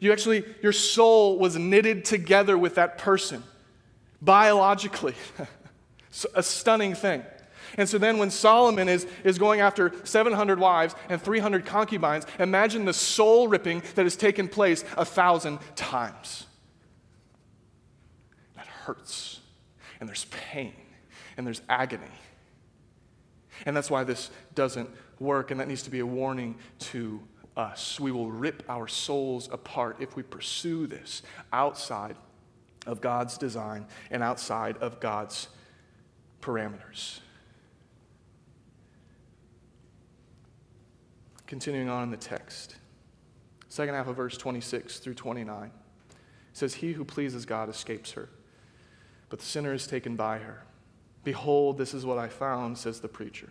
You 0.01 0.13
actually, 0.13 0.45
your 0.63 0.73
soul 0.73 1.39
was 1.39 1.57
knitted 1.57 2.05
together 2.05 2.57
with 2.57 2.77
that 2.77 2.99
person 2.99 3.43
biologically. 4.23 5.15
a 6.35 6.43
stunning 6.43 6.95
thing. 6.95 7.23
And 7.77 7.89
so 7.89 7.99
then 7.99 8.19
when 8.19 8.31
Solomon 8.31 8.89
is, 8.89 9.07
is 9.25 9.39
going 9.39 9.61
after 9.61 9.93
700 10.05 10.59
wives 10.59 10.95
and 11.09 11.21
300 11.21 11.67
concubines, 11.67 12.27
imagine 12.39 12.85
the 12.85 12.93
soul 12.93 13.49
ripping 13.49 13.83
that 13.95 14.05
has 14.05 14.17
taken 14.17 14.49
place 14.49 14.85
a 14.97 15.05
thousand 15.05 15.59
times. 15.77 16.47
That 18.57 18.67
hurts. 18.67 19.41
And 20.01 20.09
there's 20.09 20.27
pain. 20.27 20.75
And 21.37 21.47
there's 21.47 21.63
agony. 21.69 22.07
And 23.67 23.77
that's 23.77 23.91
why 23.91 24.05
this 24.05 24.31
doesn't 24.55 24.89
work. 25.19 25.51
And 25.51 25.61
that 25.61 25.69
needs 25.69 25.83
to 25.83 25.91
be 25.91 26.01
a 26.01 26.07
warning 26.07 26.57
to 26.79 27.21
us. 27.57 27.99
We 27.99 28.13
will 28.13 28.31
rip 28.31 28.63
our 28.69 28.89
souls 28.89 29.49
apart 29.53 29.97
if 30.01 30.17
we 30.17 30.23
pursue 30.23 30.87
this 30.87 31.23
outside 31.53 32.17
of 32.87 33.01
God's 33.01 33.37
design 33.37 33.87
and 34.11 34.23
outside 34.23 34.79
of 34.79 35.01
God's 35.01 35.49
parameters. 36.41 37.21
Continuing 41.49 41.89
on 41.89 42.03
in 42.03 42.11
the 42.11 42.17
text, 42.19 42.77
second 43.71 43.95
half 43.95 44.07
of 44.07 44.17
verse 44.17 44.37
26 44.37 44.99
through 44.99 45.15
29 45.15 45.71
says, 46.53 46.75
He 46.75 46.93
who 46.93 47.07
pleases 47.07 47.47
God 47.47 47.71
escapes 47.71 48.13
her, 48.13 48.29
but 49.31 49.39
the 49.39 49.47
sinner 49.47 49.73
is 49.73 49.87
taken 49.87 50.15
by 50.15 50.41
her. 50.41 50.63
Behold, 51.25 51.79
this 51.79 51.95
is 51.95 52.05
what 52.05 52.19
I 52.19 52.29
found, 52.29 52.77
says 52.77 53.01
the 53.01 53.09
preacher, 53.09 53.49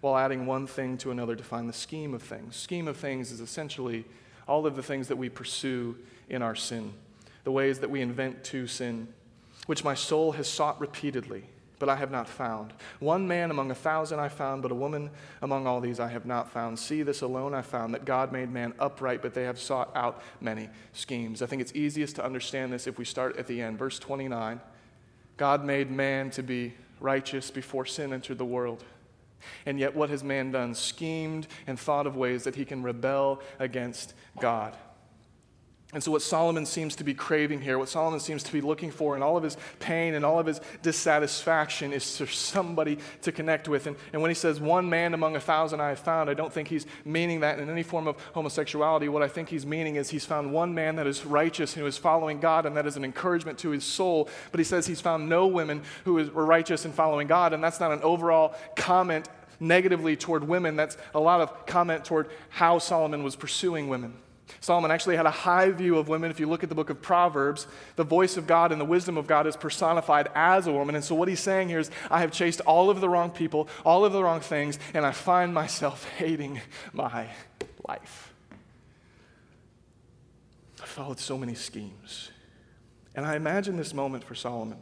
while 0.00 0.16
adding 0.16 0.46
one 0.46 0.68
thing 0.68 0.96
to 0.98 1.10
another 1.10 1.34
to 1.34 1.42
find 1.42 1.68
the 1.68 1.72
scheme 1.72 2.14
of 2.14 2.22
things. 2.22 2.54
Scheme 2.54 2.86
of 2.86 2.96
things 2.96 3.32
is 3.32 3.40
essentially 3.40 4.04
all 4.46 4.64
of 4.64 4.76
the 4.76 4.82
things 4.82 5.08
that 5.08 5.16
we 5.16 5.28
pursue 5.28 5.96
in 6.28 6.42
our 6.42 6.54
sin, 6.54 6.92
the 7.42 7.50
ways 7.50 7.80
that 7.80 7.90
we 7.90 8.00
invent 8.00 8.44
to 8.44 8.68
sin, 8.68 9.08
which 9.66 9.82
my 9.82 9.94
soul 9.94 10.30
has 10.32 10.46
sought 10.46 10.80
repeatedly 10.80 11.46
but 11.80 11.88
I 11.88 11.96
have 11.96 12.12
not 12.12 12.28
found. 12.28 12.72
One 13.00 13.26
man 13.26 13.50
among 13.50 13.72
a 13.72 13.74
thousand 13.74 14.20
I 14.20 14.28
found, 14.28 14.62
but 14.62 14.70
a 14.70 14.74
woman 14.74 15.10
among 15.42 15.66
all 15.66 15.80
these 15.80 15.98
I 15.98 16.08
have 16.08 16.26
not 16.26 16.52
found. 16.52 16.78
See, 16.78 17.02
this 17.02 17.22
alone 17.22 17.54
I 17.54 17.62
found, 17.62 17.94
that 17.94 18.04
God 18.04 18.30
made 18.30 18.52
man 18.52 18.74
upright, 18.78 19.22
but 19.22 19.34
they 19.34 19.44
have 19.44 19.58
sought 19.58 19.90
out 19.96 20.22
many 20.40 20.68
schemes. 20.92 21.42
I 21.42 21.46
think 21.46 21.62
it's 21.62 21.74
easiest 21.74 22.14
to 22.16 22.24
understand 22.24 22.72
this 22.72 22.86
if 22.86 22.98
we 22.98 23.04
start 23.04 23.38
at 23.38 23.48
the 23.48 23.60
end. 23.60 23.78
Verse 23.78 23.98
29 23.98 24.60
God 25.38 25.64
made 25.64 25.90
man 25.90 26.30
to 26.32 26.42
be 26.42 26.74
righteous 27.00 27.50
before 27.50 27.86
sin 27.86 28.12
entered 28.12 28.36
the 28.36 28.44
world. 28.44 28.84
And 29.64 29.80
yet, 29.80 29.96
what 29.96 30.10
has 30.10 30.22
man 30.22 30.52
done? 30.52 30.74
Schemed 30.74 31.46
and 31.66 31.80
thought 31.80 32.06
of 32.06 32.14
ways 32.14 32.44
that 32.44 32.56
he 32.56 32.66
can 32.66 32.82
rebel 32.82 33.40
against 33.58 34.12
God. 34.38 34.76
And 35.92 36.00
so, 36.00 36.12
what 36.12 36.22
Solomon 36.22 36.66
seems 36.66 36.94
to 36.96 37.04
be 37.04 37.14
craving 37.14 37.60
here, 37.60 37.76
what 37.76 37.88
Solomon 37.88 38.20
seems 38.20 38.44
to 38.44 38.52
be 38.52 38.60
looking 38.60 38.92
for 38.92 39.16
in 39.16 39.24
all 39.24 39.36
of 39.36 39.42
his 39.42 39.56
pain 39.80 40.14
and 40.14 40.24
all 40.24 40.38
of 40.38 40.46
his 40.46 40.60
dissatisfaction 40.82 41.92
is 41.92 42.16
for 42.16 42.26
somebody 42.26 42.98
to 43.22 43.32
connect 43.32 43.68
with. 43.68 43.88
And, 43.88 43.96
and 44.12 44.22
when 44.22 44.30
he 44.30 44.36
says, 44.36 44.60
one 44.60 44.88
man 44.88 45.14
among 45.14 45.34
a 45.34 45.40
thousand 45.40 45.80
I 45.80 45.88
have 45.88 45.98
found, 45.98 46.30
I 46.30 46.34
don't 46.34 46.52
think 46.52 46.68
he's 46.68 46.86
meaning 47.04 47.40
that 47.40 47.58
in 47.58 47.68
any 47.68 47.82
form 47.82 48.06
of 48.06 48.16
homosexuality. 48.34 49.08
What 49.08 49.24
I 49.24 49.28
think 49.28 49.48
he's 49.48 49.66
meaning 49.66 49.96
is 49.96 50.10
he's 50.10 50.24
found 50.24 50.52
one 50.52 50.74
man 50.74 50.94
that 50.94 51.08
is 51.08 51.26
righteous 51.26 51.74
and 51.74 51.80
who 51.82 51.88
is 51.88 51.98
following 51.98 52.38
God, 52.38 52.66
and 52.66 52.76
that 52.76 52.86
is 52.86 52.96
an 52.96 53.04
encouragement 53.04 53.58
to 53.60 53.70
his 53.70 53.82
soul. 53.82 54.28
But 54.52 54.58
he 54.60 54.64
says 54.64 54.86
he's 54.86 55.00
found 55.00 55.28
no 55.28 55.48
women 55.48 55.82
who 56.04 56.18
is, 56.18 56.30
were 56.30 56.46
righteous 56.46 56.84
and 56.84 56.94
following 56.94 57.26
God, 57.26 57.52
and 57.52 57.64
that's 57.64 57.80
not 57.80 57.90
an 57.90 58.02
overall 58.02 58.54
comment 58.76 59.28
negatively 59.58 60.14
toward 60.14 60.44
women. 60.44 60.76
That's 60.76 60.96
a 61.14 61.20
lot 61.20 61.40
of 61.40 61.66
comment 61.66 62.04
toward 62.04 62.30
how 62.48 62.78
Solomon 62.78 63.24
was 63.24 63.34
pursuing 63.34 63.88
women. 63.88 64.14
Solomon 64.60 64.90
actually 64.90 65.16
had 65.16 65.26
a 65.26 65.30
high 65.30 65.70
view 65.70 65.98
of 65.98 66.08
women. 66.08 66.30
If 66.30 66.40
you 66.40 66.48
look 66.48 66.62
at 66.62 66.68
the 66.68 66.74
book 66.74 66.90
of 66.90 67.00
Proverbs, 67.00 67.66
the 67.96 68.04
voice 68.04 68.36
of 68.36 68.46
God 68.46 68.72
and 68.72 68.80
the 68.80 68.84
wisdom 68.84 69.16
of 69.16 69.26
God 69.26 69.46
is 69.46 69.56
personified 69.56 70.28
as 70.34 70.66
a 70.66 70.72
woman. 70.72 70.94
And 70.94 71.04
so, 71.04 71.14
what 71.14 71.28
he's 71.28 71.40
saying 71.40 71.68
here 71.68 71.78
is, 71.78 71.90
I 72.10 72.20
have 72.20 72.32
chased 72.32 72.60
all 72.62 72.90
of 72.90 73.00
the 73.00 73.08
wrong 73.08 73.30
people, 73.30 73.68
all 73.84 74.04
of 74.04 74.12
the 74.12 74.22
wrong 74.22 74.40
things, 74.40 74.78
and 74.94 75.06
I 75.06 75.12
find 75.12 75.54
myself 75.54 76.08
hating 76.18 76.60
my 76.92 77.28
life. 77.88 78.32
I 80.82 80.86
followed 80.86 81.20
so 81.20 81.38
many 81.38 81.54
schemes. 81.54 82.30
And 83.14 83.26
I 83.26 83.36
imagine 83.36 83.76
this 83.76 83.92
moment 83.92 84.24
for 84.24 84.34
Solomon. 84.34 84.78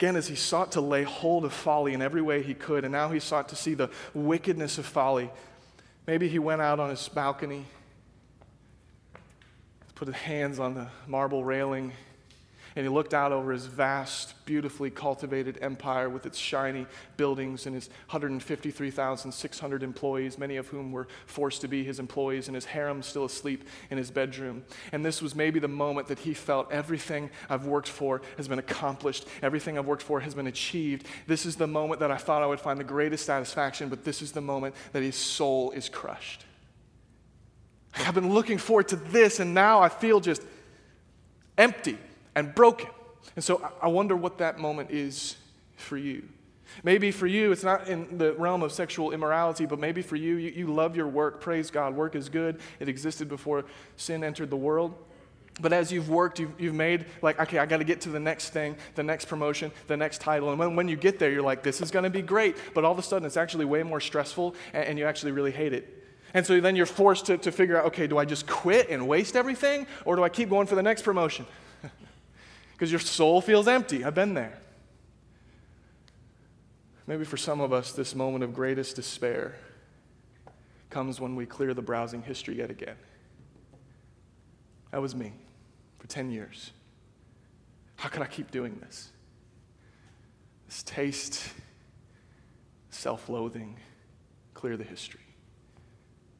Again, 0.00 0.16
as 0.16 0.28
he 0.28 0.34
sought 0.34 0.72
to 0.72 0.80
lay 0.80 1.02
hold 1.02 1.44
of 1.44 1.52
folly 1.52 1.92
in 1.92 2.00
every 2.00 2.22
way 2.22 2.42
he 2.42 2.54
could, 2.54 2.84
and 2.84 2.92
now 2.92 3.10
he 3.10 3.20
sought 3.20 3.50
to 3.50 3.56
see 3.56 3.74
the 3.74 3.90
wickedness 4.14 4.78
of 4.78 4.86
folly 4.86 5.30
Maybe 6.06 6.28
he 6.28 6.38
went 6.38 6.60
out 6.60 6.80
on 6.80 6.90
his 6.90 7.08
balcony, 7.08 7.66
put 9.94 10.08
his 10.08 10.16
hands 10.16 10.58
on 10.58 10.74
the 10.74 10.88
marble 11.06 11.44
railing, 11.44 11.92
and 12.76 12.84
he 12.84 12.88
looked 12.88 13.14
out 13.14 13.32
over 13.32 13.52
his 13.52 13.66
vast, 13.66 14.34
beautifully 14.46 14.90
cultivated 14.90 15.58
empire 15.60 16.08
with 16.08 16.26
its 16.26 16.38
shiny 16.38 16.86
buildings 17.16 17.66
and 17.66 17.74
his 17.74 17.88
153,600 18.10 19.82
employees, 19.82 20.38
many 20.38 20.56
of 20.56 20.68
whom 20.68 20.92
were 20.92 21.08
forced 21.26 21.60
to 21.60 21.68
be 21.68 21.84
his 21.84 21.98
employees, 21.98 22.48
and 22.48 22.54
his 22.54 22.64
harem 22.64 23.02
still 23.02 23.24
asleep 23.24 23.64
in 23.90 23.98
his 23.98 24.10
bedroom. 24.10 24.64
And 24.92 25.04
this 25.04 25.20
was 25.20 25.34
maybe 25.34 25.58
the 25.58 25.68
moment 25.68 26.08
that 26.08 26.20
he 26.20 26.34
felt 26.34 26.70
everything 26.70 27.30
I've 27.48 27.66
worked 27.66 27.88
for 27.88 28.22
has 28.36 28.48
been 28.48 28.58
accomplished, 28.58 29.26
everything 29.42 29.78
I've 29.78 29.86
worked 29.86 30.02
for 30.02 30.20
has 30.20 30.34
been 30.34 30.46
achieved. 30.46 31.06
This 31.26 31.46
is 31.46 31.56
the 31.56 31.66
moment 31.66 32.00
that 32.00 32.10
I 32.10 32.16
thought 32.16 32.42
I 32.42 32.46
would 32.46 32.60
find 32.60 32.78
the 32.78 32.84
greatest 32.84 33.26
satisfaction, 33.26 33.88
but 33.88 34.04
this 34.04 34.22
is 34.22 34.32
the 34.32 34.40
moment 34.40 34.74
that 34.92 35.02
his 35.02 35.16
soul 35.16 35.70
is 35.72 35.88
crushed. 35.88 36.44
I've 37.94 38.14
been 38.14 38.32
looking 38.32 38.58
forward 38.58 38.88
to 38.88 38.96
this, 38.96 39.40
and 39.40 39.52
now 39.54 39.80
I 39.80 39.88
feel 39.88 40.20
just 40.20 40.42
empty 41.58 41.98
and 42.40 42.54
broken. 42.54 42.88
And 43.36 43.44
so 43.44 43.70
I 43.80 43.88
wonder 43.88 44.16
what 44.16 44.38
that 44.38 44.58
moment 44.58 44.90
is 44.90 45.36
for 45.76 45.96
you. 45.96 46.24
Maybe 46.82 47.10
for 47.10 47.26
you, 47.26 47.52
it's 47.52 47.64
not 47.64 47.88
in 47.88 48.16
the 48.16 48.32
realm 48.32 48.62
of 48.62 48.72
sexual 48.72 49.12
immorality, 49.12 49.66
but 49.66 49.78
maybe 49.78 50.02
for 50.02 50.16
you, 50.16 50.36
you, 50.36 50.50
you 50.50 50.72
love 50.72 50.96
your 50.96 51.06
work. 51.06 51.40
Praise 51.40 51.70
God. 51.70 51.94
Work 51.94 52.14
is 52.14 52.28
good. 52.28 52.60
It 52.78 52.88
existed 52.88 53.28
before 53.28 53.64
sin 53.96 54.24
entered 54.24 54.50
the 54.50 54.56
world. 54.56 54.94
But 55.60 55.72
as 55.72 55.92
you've 55.92 56.08
worked, 56.08 56.38
you've, 56.38 56.58
you've 56.58 56.74
made, 56.74 57.04
like, 57.20 57.38
okay, 57.38 57.58
I 57.58 57.66
got 57.66 57.78
to 57.78 57.84
get 57.84 58.00
to 58.02 58.08
the 58.08 58.20
next 58.20 58.50
thing, 58.50 58.76
the 58.94 59.02
next 59.02 59.26
promotion, 59.26 59.72
the 59.88 59.96
next 59.96 60.20
title. 60.22 60.50
And 60.50 60.58
when, 60.58 60.76
when 60.76 60.88
you 60.88 60.96
get 60.96 61.18
there, 61.18 61.30
you're 61.30 61.42
like, 61.42 61.62
this 61.62 61.82
is 61.82 61.90
going 61.90 62.04
to 62.04 62.10
be 62.10 62.22
great. 62.22 62.56
But 62.72 62.84
all 62.84 62.92
of 62.92 62.98
a 62.98 63.02
sudden, 63.02 63.26
it's 63.26 63.36
actually 63.36 63.66
way 63.66 63.82
more 63.82 64.00
stressful, 64.00 64.54
and, 64.72 64.84
and 64.84 64.98
you 64.98 65.04
actually 65.04 65.32
really 65.32 65.52
hate 65.52 65.74
it. 65.74 66.06
And 66.32 66.46
so 66.46 66.58
then 66.60 66.76
you're 66.76 66.86
forced 66.86 67.26
to, 67.26 67.36
to 67.38 67.52
figure 67.52 67.76
out, 67.76 67.86
okay, 67.86 68.06
do 68.06 68.16
I 68.16 68.24
just 68.24 68.46
quit 68.46 68.88
and 68.88 69.06
waste 69.06 69.36
everything, 69.36 69.86
or 70.04 70.16
do 70.16 70.22
I 70.22 70.28
keep 70.28 70.48
going 70.48 70.68
for 70.68 70.76
the 70.76 70.82
next 70.82 71.02
promotion? 71.02 71.44
Because 72.80 72.90
your 72.90 72.98
soul 72.98 73.42
feels 73.42 73.68
empty. 73.68 74.06
I've 74.06 74.14
been 74.14 74.32
there. 74.32 74.58
Maybe 77.06 77.24
for 77.24 77.36
some 77.36 77.60
of 77.60 77.74
us, 77.74 77.92
this 77.92 78.14
moment 78.14 78.42
of 78.42 78.54
greatest 78.54 78.96
despair 78.96 79.54
comes 80.88 81.20
when 81.20 81.36
we 81.36 81.44
clear 81.44 81.74
the 81.74 81.82
browsing 81.82 82.22
history 82.22 82.56
yet 82.56 82.70
again. 82.70 82.96
That 84.92 85.02
was 85.02 85.14
me 85.14 85.34
for 85.98 86.06
10 86.06 86.30
years. 86.30 86.70
How 87.96 88.08
could 88.08 88.22
I 88.22 88.26
keep 88.26 88.50
doing 88.50 88.78
this? 88.80 89.10
This 90.66 90.82
taste, 90.82 91.50
self 92.88 93.28
loathing, 93.28 93.76
clear 94.54 94.78
the 94.78 94.84
history. 94.84 95.20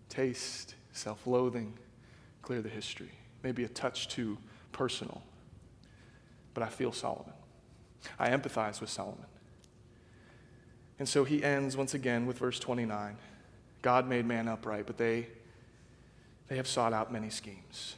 Taste, 0.09 0.75
self 0.93 1.27
loathing, 1.27 1.75
clear 2.41 2.63
the 2.63 2.71
history. 2.71 3.11
Maybe 3.43 3.65
a 3.65 3.69
touch 3.69 4.09
too 4.09 4.39
personal 4.73 5.23
but 6.55 6.63
I 6.63 6.69
feel 6.69 6.93
Solomon. 6.93 7.33
I 8.19 8.31
empathize 8.31 8.81
with 8.81 8.91
Solomon. 8.91 9.27
And 10.99 11.09
so 11.09 11.25
he 11.25 11.43
ends 11.43 11.77
once 11.77 11.95
again 11.95 12.27
with 12.27 12.39
verse 12.39 12.59
29. 12.59 13.17
God 13.83 14.09
made 14.09 14.27
man 14.27 14.49
upright, 14.49 14.87
but 14.87 14.99
they, 14.99 15.27
they 16.49 16.57
have 16.57 16.67
sought 16.67 16.93
out 16.93 17.13
many 17.13 17.31
schemes. 17.31 17.97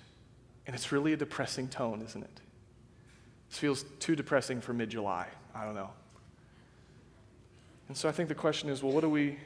And 0.66 0.76
it's 0.76 0.92
really 0.92 1.12
a 1.12 1.16
depressing 1.16 1.68
tone, 1.68 2.02
isn't 2.02 2.22
it? 2.22 2.40
This 3.48 3.58
feels 3.58 3.84
too 3.98 4.14
depressing 4.14 4.60
for 4.60 4.72
mid 4.72 4.90
July. 4.90 5.26
I 5.54 5.64
don't 5.64 5.74
know. 5.74 5.90
And 7.88 7.96
so 7.96 8.08
I 8.08 8.12
think 8.12 8.28
the 8.28 8.34
question 8.34 8.70
is 8.70 8.82
well, 8.82 8.92
what 8.92 9.02
do, 9.02 9.10
we, 9.10 9.36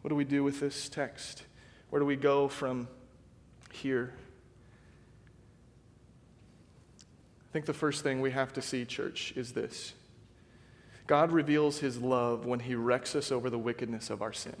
what 0.00 0.08
do 0.08 0.14
we 0.14 0.24
do 0.24 0.42
with 0.42 0.58
this 0.58 0.88
text? 0.88 1.44
Where 1.90 2.00
do 2.00 2.06
we 2.06 2.16
go 2.16 2.48
from 2.48 2.88
here? 3.70 4.14
I 7.52 7.56
think 7.62 7.66
the 7.66 7.74
first 7.74 8.02
thing 8.02 8.22
we 8.22 8.30
have 8.30 8.54
to 8.54 8.62
see, 8.62 8.86
church, 8.86 9.34
is 9.36 9.52
this 9.52 9.92
God 11.06 11.32
reveals 11.32 11.80
his 11.80 11.98
love 11.98 12.46
when 12.46 12.60
he 12.60 12.74
wrecks 12.74 13.14
us 13.14 13.30
over 13.30 13.50
the 13.50 13.58
wickedness 13.58 14.08
of 14.08 14.22
our 14.22 14.32
sin. 14.32 14.56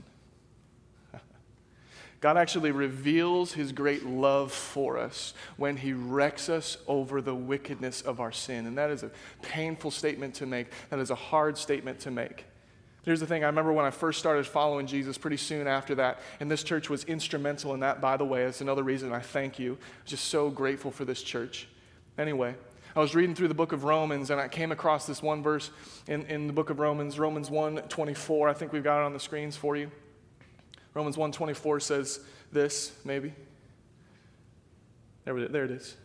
God 2.20 2.36
actually 2.36 2.70
reveals 2.70 3.54
his 3.54 3.72
great 3.72 4.04
love 4.04 4.52
for 4.52 4.98
us 4.98 5.32
when 5.56 5.78
he 5.78 5.94
wrecks 5.94 6.50
us 6.50 6.76
over 6.86 7.22
the 7.22 7.34
wickedness 7.34 8.02
of 8.02 8.20
our 8.20 8.30
sin. 8.30 8.66
And 8.66 8.76
that 8.76 8.90
is 8.90 9.04
a 9.04 9.10
painful 9.40 9.90
statement 9.90 10.34
to 10.34 10.44
make. 10.44 10.66
That 10.90 10.98
is 10.98 11.08
a 11.08 11.14
hard 11.14 11.56
statement 11.56 11.98
to 12.00 12.10
make. 12.10 12.44
Here's 13.04 13.20
the 13.20 13.26
thing 13.26 13.42
I 13.42 13.46
remember 13.46 13.72
when 13.72 13.86
I 13.86 13.90
first 13.90 14.18
started 14.18 14.46
following 14.46 14.86
Jesus 14.86 15.16
pretty 15.16 15.38
soon 15.38 15.66
after 15.66 15.94
that, 15.94 16.20
and 16.40 16.50
this 16.50 16.62
church 16.62 16.90
was 16.90 17.04
instrumental 17.04 17.72
in 17.72 17.80
that, 17.80 18.02
by 18.02 18.18
the 18.18 18.26
way. 18.26 18.44
That's 18.44 18.60
another 18.60 18.82
reason 18.82 19.14
I 19.14 19.20
thank 19.20 19.58
you. 19.58 19.72
I'm 19.72 20.04
just 20.04 20.26
so 20.26 20.50
grateful 20.50 20.90
for 20.90 21.06
this 21.06 21.22
church. 21.22 21.68
Anyway, 22.18 22.54
I 22.94 23.00
was 23.00 23.14
reading 23.14 23.34
through 23.34 23.48
the 23.48 23.54
book 23.54 23.72
of 23.72 23.84
Romans 23.84 24.30
and 24.30 24.38
I 24.38 24.48
came 24.48 24.70
across 24.70 25.06
this 25.06 25.22
one 25.22 25.42
verse 25.42 25.70
in, 26.06 26.26
in 26.26 26.46
the 26.46 26.52
book 26.52 26.68
of 26.68 26.78
Romans, 26.78 27.18
Romans 27.18 27.50
1 27.50 27.76
24. 27.76 28.48
I 28.48 28.52
think 28.52 28.72
we've 28.72 28.84
got 28.84 29.00
it 29.00 29.04
on 29.04 29.14
the 29.14 29.20
screens 29.20 29.56
for 29.56 29.76
you. 29.76 29.90
Romans 30.92 31.16
1 31.16 31.32
24 31.32 31.80
says 31.80 32.20
this, 32.52 32.92
maybe. 33.04 33.32
There, 35.24 35.48
there 35.48 35.64
it 35.64 35.70
is. 35.70 35.96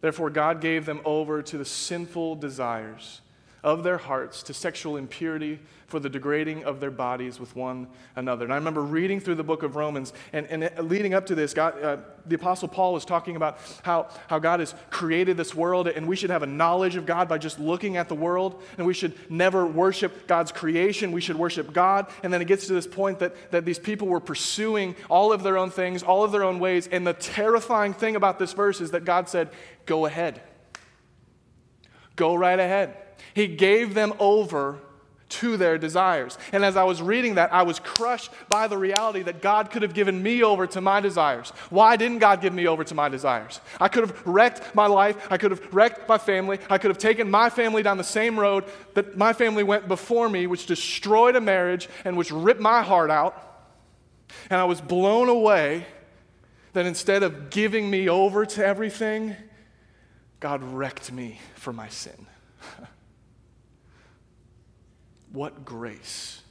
Therefore, 0.00 0.30
God 0.30 0.62
gave 0.62 0.86
them 0.86 1.00
over 1.04 1.42
to 1.42 1.58
the 1.58 1.64
sinful 1.64 2.36
desires 2.36 3.20
of 3.62 3.82
their 3.82 3.98
hearts 3.98 4.42
to 4.44 4.54
sexual 4.54 4.96
impurity 4.96 5.60
for 5.90 5.98
the 5.98 6.08
degrading 6.08 6.64
of 6.64 6.80
their 6.80 6.90
bodies 6.90 7.40
with 7.40 7.54
one 7.56 7.88
another. 8.14 8.44
And 8.44 8.52
I 8.52 8.56
remember 8.56 8.80
reading 8.80 9.20
through 9.20 9.34
the 9.34 9.44
book 9.44 9.62
of 9.62 9.76
Romans, 9.76 10.12
and, 10.32 10.46
and 10.46 10.88
leading 10.88 11.14
up 11.14 11.26
to 11.26 11.34
this, 11.34 11.52
God, 11.52 11.82
uh, 11.82 11.96
the 12.24 12.36
Apostle 12.36 12.68
Paul 12.68 12.92
was 12.92 13.04
talking 13.04 13.34
about 13.34 13.58
how, 13.82 14.08
how 14.28 14.38
God 14.38 14.60
has 14.60 14.74
created 14.90 15.36
this 15.36 15.54
world, 15.54 15.88
and 15.88 16.06
we 16.06 16.14
should 16.14 16.30
have 16.30 16.44
a 16.44 16.46
knowledge 16.46 16.94
of 16.94 17.06
God 17.06 17.28
by 17.28 17.38
just 17.38 17.58
looking 17.58 17.96
at 17.96 18.08
the 18.08 18.14
world, 18.14 18.62
and 18.78 18.86
we 18.86 18.94
should 18.94 19.14
never 19.30 19.66
worship 19.66 20.28
God's 20.28 20.52
creation. 20.52 21.12
We 21.12 21.20
should 21.20 21.36
worship 21.36 21.72
God. 21.72 22.06
And 22.22 22.32
then 22.32 22.40
it 22.40 22.46
gets 22.46 22.68
to 22.68 22.72
this 22.72 22.86
point 22.86 23.18
that, 23.18 23.50
that 23.50 23.64
these 23.64 23.78
people 23.78 24.06
were 24.06 24.20
pursuing 24.20 24.94
all 25.08 25.32
of 25.32 25.42
their 25.42 25.58
own 25.58 25.70
things, 25.70 26.02
all 26.02 26.22
of 26.22 26.30
their 26.30 26.44
own 26.44 26.60
ways. 26.60 26.86
And 26.86 27.06
the 27.06 27.14
terrifying 27.14 27.94
thing 27.94 28.14
about 28.14 28.38
this 28.38 28.52
verse 28.52 28.80
is 28.80 28.92
that 28.92 29.04
God 29.04 29.28
said, 29.28 29.50
Go 29.86 30.06
ahead. 30.06 30.40
Go 32.14 32.34
right 32.34 32.58
ahead. 32.58 32.96
He 33.34 33.46
gave 33.46 33.94
them 33.94 34.14
over 34.18 34.78
to 35.30 35.56
their 35.56 35.78
desires. 35.78 36.36
And 36.52 36.64
as 36.64 36.76
I 36.76 36.82
was 36.84 37.00
reading 37.00 37.36
that, 37.36 37.52
I 37.52 37.62
was 37.62 37.78
crushed 37.78 38.30
by 38.48 38.66
the 38.66 38.76
reality 38.76 39.22
that 39.22 39.40
God 39.40 39.70
could 39.70 39.82
have 39.82 39.94
given 39.94 40.22
me 40.22 40.42
over 40.42 40.66
to 40.66 40.80
my 40.80 41.00
desires. 41.00 41.50
Why 41.70 41.96
didn't 41.96 42.18
God 42.18 42.40
give 42.40 42.52
me 42.52 42.66
over 42.66 42.84
to 42.84 42.94
my 42.94 43.08
desires? 43.08 43.60
I 43.80 43.88
could 43.88 44.08
have 44.08 44.26
wrecked 44.26 44.74
my 44.74 44.86
life. 44.86 45.30
I 45.30 45.38
could 45.38 45.52
have 45.52 45.72
wrecked 45.72 46.08
my 46.08 46.18
family. 46.18 46.58
I 46.68 46.78
could 46.78 46.90
have 46.90 46.98
taken 46.98 47.30
my 47.30 47.48
family 47.48 47.82
down 47.82 47.96
the 47.96 48.04
same 48.04 48.38
road 48.38 48.64
that 48.94 49.16
my 49.16 49.32
family 49.32 49.62
went 49.62 49.88
before 49.88 50.28
me, 50.28 50.46
which 50.46 50.66
destroyed 50.66 51.36
a 51.36 51.40
marriage 51.40 51.88
and 52.04 52.16
which 52.16 52.32
ripped 52.32 52.60
my 52.60 52.82
heart 52.82 53.10
out. 53.10 53.46
And 54.50 54.60
I 54.60 54.64
was 54.64 54.80
blown 54.80 55.28
away 55.28 55.86
that 56.72 56.86
instead 56.86 57.22
of 57.22 57.50
giving 57.50 57.88
me 57.88 58.08
over 58.08 58.46
to 58.46 58.64
everything, 58.64 59.36
God 60.40 60.62
wrecked 60.62 61.12
me 61.12 61.40
for 61.54 61.72
my 61.72 61.88
sin. 61.88 62.26
What 65.32 65.64
grace 65.64 66.42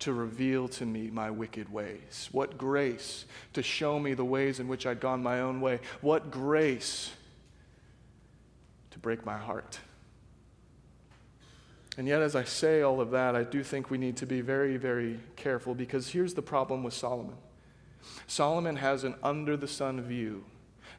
to 0.00 0.12
reveal 0.12 0.68
to 0.68 0.84
me 0.86 1.10
my 1.10 1.30
wicked 1.30 1.72
ways. 1.72 2.28
What 2.32 2.58
grace 2.58 3.24
to 3.54 3.62
show 3.62 3.98
me 3.98 4.14
the 4.14 4.24
ways 4.24 4.60
in 4.60 4.68
which 4.68 4.86
I'd 4.86 5.00
gone 5.00 5.22
my 5.22 5.40
own 5.40 5.60
way. 5.60 5.80
What 6.00 6.30
grace 6.30 7.10
to 8.90 8.98
break 8.98 9.24
my 9.24 9.36
heart. 9.36 9.78
And 11.98 12.06
yet, 12.06 12.20
as 12.20 12.36
I 12.36 12.44
say 12.44 12.82
all 12.82 13.00
of 13.00 13.10
that, 13.12 13.34
I 13.34 13.42
do 13.42 13.62
think 13.62 13.90
we 13.90 13.96
need 13.96 14.18
to 14.18 14.26
be 14.26 14.42
very, 14.42 14.76
very 14.76 15.18
careful 15.34 15.74
because 15.74 16.08
here's 16.08 16.34
the 16.34 16.42
problem 16.42 16.82
with 16.82 16.94
Solomon 16.94 17.36
Solomon 18.28 18.76
has 18.76 19.02
an 19.02 19.16
under 19.22 19.56
the 19.56 19.66
sun 19.66 20.00
view 20.00 20.44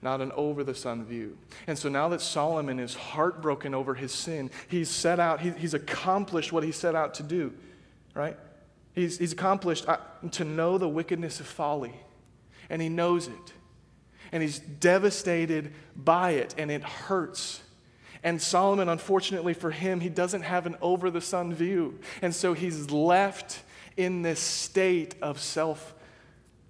not 0.01 0.21
an 0.21 0.31
over 0.33 0.63
the 0.63 0.75
sun 0.75 1.05
view. 1.05 1.37
And 1.65 1.77
so 1.77 1.89
now 1.89 2.09
that 2.09 2.21
Solomon 2.21 2.79
is 2.79 2.93
heartbroken 2.93 3.73
over 3.73 3.95
his 3.95 4.11
sin, 4.11 4.51
he's 4.67 4.89
set 4.89 5.19
out, 5.19 5.41
he, 5.41 5.51
he's 5.51 5.73
accomplished 5.73 6.51
what 6.51 6.63
he 6.63 6.71
set 6.71 6.95
out 6.95 7.15
to 7.15 7.23
do, 7.23 7.53
right? 8.13 8.37
He's, 8.93 9.17
he's 9.17 9.33
accomplished 9.33 9.87
uh, 9.87 9.97
to 10.31 10.43
know 10.43 10.77
the 10.77 10.89
wickedness 10.89 11.39
of 11.39 11.47
folly, 11.47 11.93
and 12.69 12.81
he 12.81 12.89
knows 12.89 13.27
it. 13.27 13.53
And 14.31 14.43
he's 14.43 14.59
devastated 14.59 15.73
by 15.95 16.31
it, 16.31 16.55
and 16.57 16.69
it 16.69 16.83
hurts. 16.83 17.61
And 18.23 18.41
Solomon, 18.41 18.89
unfortunately 18.89 19.53
for 19.53 19.71
him, 19.71 19.99
he 19.99 20.09
doesn't 20.09 20.41
have 20.41 20.65
an 20.65 20.75
over 20.81 21.09
the 21.09 21.21
sun 21.21 21.53
view. 21.53 21.99
And 22.21 22.35
so 22.35 22.53
he's 22.53 22.91
left 22.91 23.61
in 23.95 24.21
this 24.21 24.39
state 24.39 25.15
of 25.21 25.39
self 25.39 25.93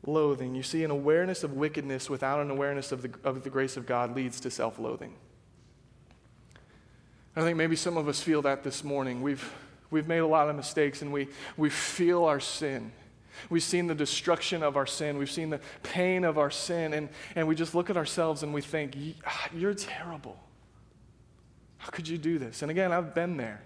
loathing. 0.08 0.56
You 0.56 0.64
see, 0.64 0.84
an 0.84 0.92
awareness 0.92 1.44
of 1.44 1.54
wickedness 1.54 2.10
without 2.10 2.40
an 2.40 2.50
awareness 2.50 2.92
of 2.92 3.02
the, 3.02 3.12
of 3.24 3.44
the 3.44 3.50
grace 3.50 3.78
of 3.78 3.86
God 3.86 4.16
leads 4.16 4.40
to 4.42 4.50
self 4.50 4.80
loathing. 4.80 5.14
I 7.36 7.42
think 7.42 7.58
maybe 7.58 7.76
some 7.76 7.98
of 7.98 8.08
us 8.08 8.20
feel 8.20 8.42
that 8.44 8.64
this 8.64 8.84
morning. 8.84 9.22
We've, 9.22 9.54
we've 9.92 10.08
made 10.08 10.20
a 10.20 10.28
lot 10.28 10.50
of 10.50 10.56
mistakes 10.56 11.04
and 11.04 11.14
we, 11.14 11.28
we 11.56 11.70
feel 11.70 12.24
our 12.24 12.40
sin. 12.40 12.92
We've 13.52 13.62
seen 13.62 13.86
the 13.86 13.94
destruction 13.94 14.64
of 14.64 14.76
our 14.76 14.88
sin. 14.88 15.20
We've 15.20 15.30
seen 15.30 15.52
the 15.52 15.60
pain 15.84 16.24
of 16.24 16.40
our 16.40 16.50
sin. 16.50 16.94
And, 16.94 17.10
and 17.36 17.48
we 17.48 17.54
just 17.54 17.76
look 17.76 17.92
at 17.92 17.98
ourselves 17.98 18.42
and 18.42 18.54
we 18.54 18.62
think, 18.62 18.98
ah, 19.26 19.50
You're 19.54 19.76
terrible. 19.76 20.40
How 21.78 21.90
could 21.92 22.08
you 22.08 22.18
do 22.18 22.40
this? 22.40 22.64
And 22.64 22.72
again, 22.72 22.92
I've 22.92 23.14
been 23.14 23.38
there. 23.38 23.62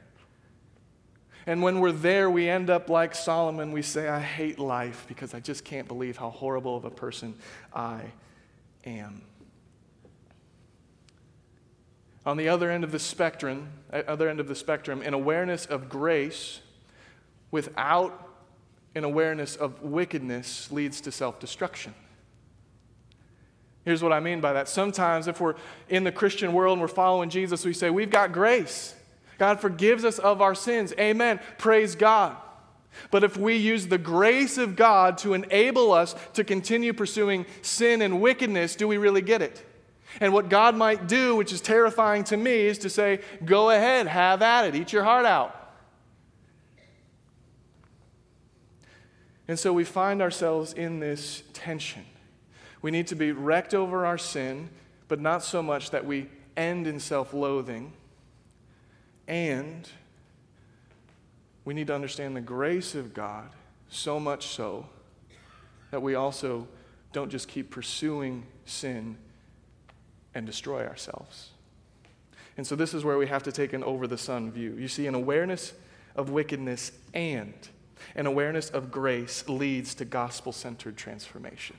And 1.48 1.64
when 1.64 1.80
we're 1.80 1.92
there, 1.92 2.30
we 2.30 2.48
end 2.48 2.70
up 2.70 2.90
like 2.90 3.16
Solomon. 3.16 3.72
We 3.72 3.82
say, 3.82 4.08
I 4.08 4.20
hate 4.20 4.60
life 4.60 5.06
because 5.08 5.34
I 5.34 5.40
just 5.40 5.66
can't 5.66 5.88
believe 5.88 6.18
how 6.18 6.30
horrible 6.30 6.78
of 6.78 6.86
a 6.86 6.92
person 6.92 7.36
I 7.74 8.02
am. 8.86 9.24
On 12.26 12.38
the 12.38 12.50
other 12.50 12.70
end 12.70 12.84
of 12.84 12.92
the 12.92 13.00
spectrum, 13.00 13.70
uh, 13.92 14.04
other 14.08 14.30
end 14.30 14.40
of 14.40 14.48
the 14.48 14.56
spectrum, 14.56 15.02
an 15.02 15.16
awareness 15.16 15.66
of 15.66 15.90
grace 15.90 16.62
without 17.50 18.30
an 18.94 19.04
awareness 19.04 19.56
of 19.56 19.82
wickedness 19.82 20.72
leads 20.72 21.02
to 21.02 21.12
self-destruction. 21.12 21.94
Here's 23.84 24.04
what 24.04 24.14
I 24.14 24.20
mean 24.20 24.42
by 24.42 24.54
that. 24.54 24.70
Sometimes 24.70 25.28
if 25.28 25.42
we're 25.42 25.56
in 25.90 26.04
the 26.04 26.12
Christian 26.12 26.54
world 26.54 26.74
and 26.74 26.82
we're 26.82 26.88
following 26.88 27.30
Jesus, 27.30 27.66
we 27.66 27.74
say, 27.74 27.90
We've 27.90 28.12
got 28.12 28.32
grace. 28.32 28.94
God 29.42 29.60
forgives 29.60 30.06
us 30.06 30.20
of 30.20 30.40
our 30.40 30.54
sins. 30.54 30.94
Amen. 31.00 31.40
Praise 31.58 31.96
God. 31.96 32.38
But 33.10 33.24
if 33.24 33.38
we 33.38 33.56
use 33.56 33.88
the 33.88 33.98
grace 33.98 34.60
of 34.60 34.76
God 34.76 35.18
to 35.18 35.34
enable 35.34 35.94
us 35.94 36.14
to 36.34 36.44
continue 36.44 36.94
pursuing 36.94 37.48
sin 37.64 38.04
and 38.04 38.22
wickedness, 38.22 38.76
do 38.76 38.88
we 38.88 38.98
really 38.98 39.24
get 39.24 39.42
it? 39.42 39.66
And 40.20 40.32
what 40.32 40.50
God 40.50 40.76
might 40.76 41.08
do, 41.08 41.36
which 41.36 41.52
is 41.52 41.60
terrifying 41.60 42.24
to 42.26 42.38
me, 42.38 42.52
is 42.52 42.78
to 42.78 42.90
say, 42.92 43.22
go 43.44 43.72
ahead, 43.72 44.06
have 44.06 44.44
at 44.44 44.66
it, 44.66 44.76
eat 44.76 44.94
your 44.94 45.06
heart 45.06 45.26
out. 45.26 45.74
And 49.48 49.58
so 49.58 49.74
we 49.74 49.86
find 49.86 50.22
ourselves 50.22 50.72
in 50.72 51.00
this 51.00 51.42
tension. 51.54 52.06
We 52.84 52.92
need 52.92 53.08
to 53.08 53.16
be 53.16 53.32
wrecked 53.32 53.74
over 53.74 54.06
our 54.06 54.20
sin, 54.20 54.70
but 55.08 55.20
not 55.20 55.44
so 55.44 55.64
much 55.64 55.90
that 55.90 56.06
we 56.06 56.30
end 56.56 56.86
in 56.86 57.00
self 57.00 57.34
loathing 57.34 57.94
and 59.28 59.90
we 61.66 61.74
need 61.74 61.88
to 61.88 61.96
understand 61.96 62.36
the 62.36 62.42
grace 62.42 62.96
of 62.96 63.14
God 63.14 63.50
so 63.90 64.20
much 64.20 64.48
so 64.48 64.88
that 65.92 66.02
we 66.02 66.16
also 66.16 66.68
don't 67.14 67.30
just 67.30 67.48
keep 67.48 67.70
pursuing 67.70 68.46
sin 68.66 69.18
and 70.34 70.46
destroy 70.46 70.86
ourselves. 70.86 71.50
And 72.58 72.66
so, 72.66 72.76
this 72.76 72.94
is 72.94 73.04
where 73.04 73.18
we 73.18 73.28
have 73.28 73.44
to 73.44 73.52
take 73.52 73.74
an 73.74 73.84
over 73.84 74.08
the 74.08 74.18
sun 74.18 74.52
view. 74.52 74.76
You 74.78 74.88
see, 74.88 75.08
an 75.08 75.16
awareness 75.16 75.74
of 76.16 76.30
wickedness 76.30 76.92
and 77.14 77.54
an 78.16 78.26
awareness 78.26 78.70
of 78.70 78.92
grace 78.92 79.48
leads 79.48 79.96
to 79.96 80.06
gospel 80.06 80.52
centered 80.52 80.98
transformation. 80.98 81.78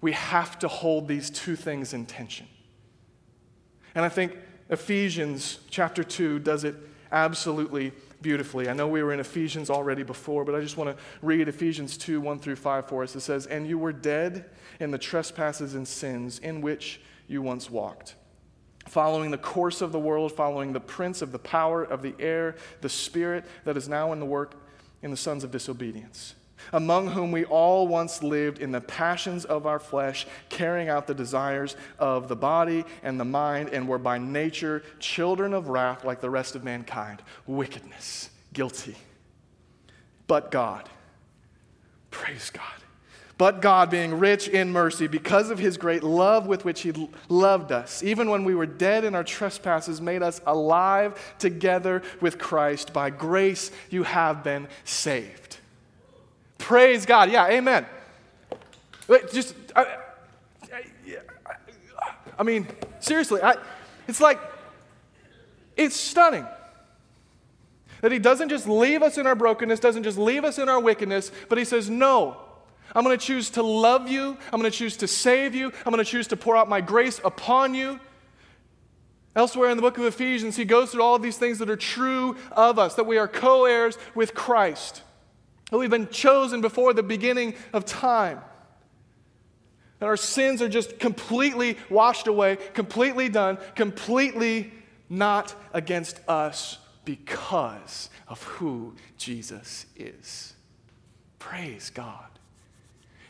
We 0.00 0.12
have 0.12 0.58
to 0.60 0.68
hold 0.68 1.08
these 1.08 1.30
two 1.30 1.56
things 1.56 1.94
in 1.94 2.06
tension. 2.06 2.46
And 3.94 4.04
I 4.04 4.08
think 4.08 4.36
Ephesians 4.68 5.60
chapter 5.70 6.02
2 6.02 6.40
does 6.40 6.64
it 6.64 6.74
absolutely 7.12 7.92
beautifully. 8.20 8.68
I 8.68 8.72
know 8.72 8.88
we 8.88 9.02
were 9.02 9.12
in 9.12 9.20
Ephesians 9.20 9.70
already 9.70 10.02
before, 10.02 10.44
but 10.44 10.54
I 10.54 10.60
just 10.60 10.76
want 10.76 10.96
to 10.96 11.02
read 11.22 11.48
Ephesians 11.48 11.96
2 11.96 12.20
1 12.20 12.38
through 12.40 12.56
5 12.56 12.88
for 12.88 13.02
us. 13.02 13.14
It 13.14 13.20
says, 13.20 13.46
And 13.46 13.66
you 13.66 13.78
were 13.78 13.92
dead 13.92 14.46
in 14.80 14.90
the 14.90 14.98
trespasses 14.98 15.74
and 15.74 15.86
sins 15.86 16.38
in 16.40 16.60
which 16.60 17.00
you 17.28 17.42
once 17.42 17.70
walked, 17.70 18.16
following 18.88 19.30
the 19.30 19.38
course 19.38 19.80
of 19.80 19.92
the 19.92 20.00
world, 20.00 20.32
following 20.32 20.72
the 20.72 20.80
prince 20.80 21.22
of 21.22 21.30
the 21.30 21.38
power 21.38 21.84
of 21.84 22.02
the 22.02 22.14
air, 22.18 22.56
the 22.80 22.88
spirit 22.88 23.44
that 23.64 23.76
is 23.76 23.88
now 23.88 24.12
in 24.12 24.20
the 24.20 24.26
work 24.26 24.54
in 25.02 25.10
the 25.10 25.16
sons 25.16 25.44
of 25.44 25.50
disobedience 25.50 26.34
among 26.72 27.08
whom 27.08 27.32
we 27.32 27.44
all 27.44 27.86
once 27.86 28.22
lived 28.22 28.58
in 28.58 28.72
the 28.72 28.80
passions 28.80 29.44
of 29.44 29.66
our 29.66 29.78
flesh, 29.78 30.26
carrying 30.48 30.88
out 30.88 31.06
the 31.06 31.14
desires 31.14 31.76
of 31.98 32.28
the 32.28 32.36
body 32.36 32.84
and 33.02 33.18
the 33.18 33.24
mind, 33.24 33.70
and 33.70 33.88
were 33.88 33.98
by 33.98 34.18
nature 34.18 34.82
children 34.98 35.52
of 35.54 35.68
wrath 35.68 36.04
like 36.04 36.20
the 36.20 36.30
rest 36.30 36.54
of 36.54 36.64
mankind, 36.64 37.22
wickedness, 37.46 38.30
guilty. 38.52 38.96
But 40.26 40.50
God, 40.50 40.88
praise 42.10 42.50
God. 42.50 42.62
But 43.38 43.60
God, 43.60 43.90
being 43.90 44.18
rich 44.18 44.48
in 44.48 44.72
mercy, 44.72 45.08
because 45.08 45.50
of 45.50 45.58
his 45.58 45.76
great 45.76 46.02
love 46.02 46.46
with 46.46 46.64
which 46.64 46.80
he 46.80 47.10
loved 47.28 47.70
us, 47.70 48.02
even 48.02 48.30
when 48.30 48.44
we 48.44 48.54
were 48.54 48.64
dead 48.64 49.04
in 49.04 49.14
our 49.14 49.24
trespasses, 49.24 50.00
made 50.00 50.22
us 50.22 50.40
alive 50.46 51.34
together 51.38 52.00
with 52.22 52.38
Christ. 52.38 52.94
By 52.94 53.10
grace 53.10 53.70
you 53.90 54.04
have 54.04 54.42
been 54.42 54.68
saved 54.84 55.55
Praise 56.66 57.06
God. 57.06 57.30
Yeah, 57.30 57.46
amen. 57.46 57.86
Just, 59.32 59.54
I, 59.76 59.98
I 62.36 62.42
mean, 62.42 62.66
seriously, 62.98 63.40
I, 63.40 63.54
it's 64.08 64.20
like, 64.20 64.40
it's 65.76 65.94
stunning 65.94 66.44
that 68.00 68.10
He 68.10 68.18
doesn't 68.18 68.48
just 68.48 68.66
leave 68.66 69.04
us 69.04 69.16
in 69.16 69.28
our 69.28 69.36
brokenness, 69.36 69.78
doesn't 69.78 70.02
just 70.02 70.18
leave 70.18 70.42
us 70.42 70.58
in 70.58 70.68
our 70.68 70.80
wickedness, 70.80 71.30
but 71.48 71.56
He 71.56 71.64
says, 71.64 71.88
No, 71.88 72.36
I'm 72.96 73.04
going 73.04 73.16
to 73.16 73.24
choose 73.24 73.48
to 73.50 73.62
love 73.62 74.10
you. 74.10 74.36
I'm 74.52 74.60
going 74.60 74.68
to 74.68 74.76
choose 74.76 74.96
to 74.96 75.06
save 75.06 75.54
you. 75.54 75.72
I'm 75.84 75.92
going 75.92 76.04
to 76.04 76.10
choose 76.10 76.26
to 76.26 76.36
pour 76.36 76.56
out 76.56 76.68
my 76.68 76.80
grace 76.80 77.20
upon 77.24 77.74
you. 77.74 78.00
Elsewhere 79.36 79.70
in 79.70 79.76
the 79.76 79.82
book 79.82 79.98
of 79.98 80.04
Ephesians, 80.04 80.56
he 80.56 80.64
goes 80.64 80.90
through 80.90 81.02
all 81.04 81.14
of 81.14 81.22
these 81.22 81.38
things 81.38 81.60
that 81.60 81.70
are 81.70 81.76
true 81.76 82.36
of 82.50 82.76
us, 82.76 82.96
that 82.96 83.06
we 83.06 83.18
are 83.18 83.28
co 83.28 83.66
heirs 83.66 83.96
with 84.16 84.34
Christ, 84.34 85.02
that 85.70 85.78
we've 85.78 85.90
been 85.90 86.08
chosen 86.08 86.60
before 86.60 86.92
the 86.92 87.02
beginning 87.02 87.54
of 87.72 87.84
time, 87.84 88.40
that 89.98 90.06
our 90.06 90.16
sins 90.16 90.62
are 90.62 90.68
just 90.68 90.98
completely 90.98 91.76
washed 91.90 92.26
away, 92.26 92.56
completely 92.74 93.28
done, 93.28 93.58
completely 93.74 94.72
not 95.08 95.54
against 95.72 96.20
us 96.28 96.78
because 97.04 98.10
of 98.28 98.42
who 98.42 98.94
Jesus 99.16 99.86
is. 99.96 100.54
Praise 101.38 101.90
God. 101.90 102.24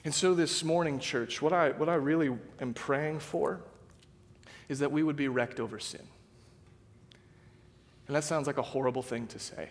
And 0.04 0.14
so 0.14 0.34
this 0.34 0.62
morning, 0.62 0.98
church, 0.98 1.42
what 1.42 1.52
I, 1.52 1.70
what 1.70 1.88
I 1.88 1.94
really 1.94 2.36
am 2.60 2.74
praying 2.74 3.20
for 3.20 3.60
is 4.68 4.78
that 4.78 4.92
we 4.92 5.02
would 5.02 5.16
be 5.16 5.28
wrecked 5.28 5.60
over 5.60 5.78
sin. 5.78 6.06
And 8.06 8.14
that 8.14 8.24
sounds 8.24 8.46
like 8.46 8.58
a 8.58 8.62
horrible 8.62 9.02
thing 9.02 9.26
to 9.28 9.38
say. 9.38 9.68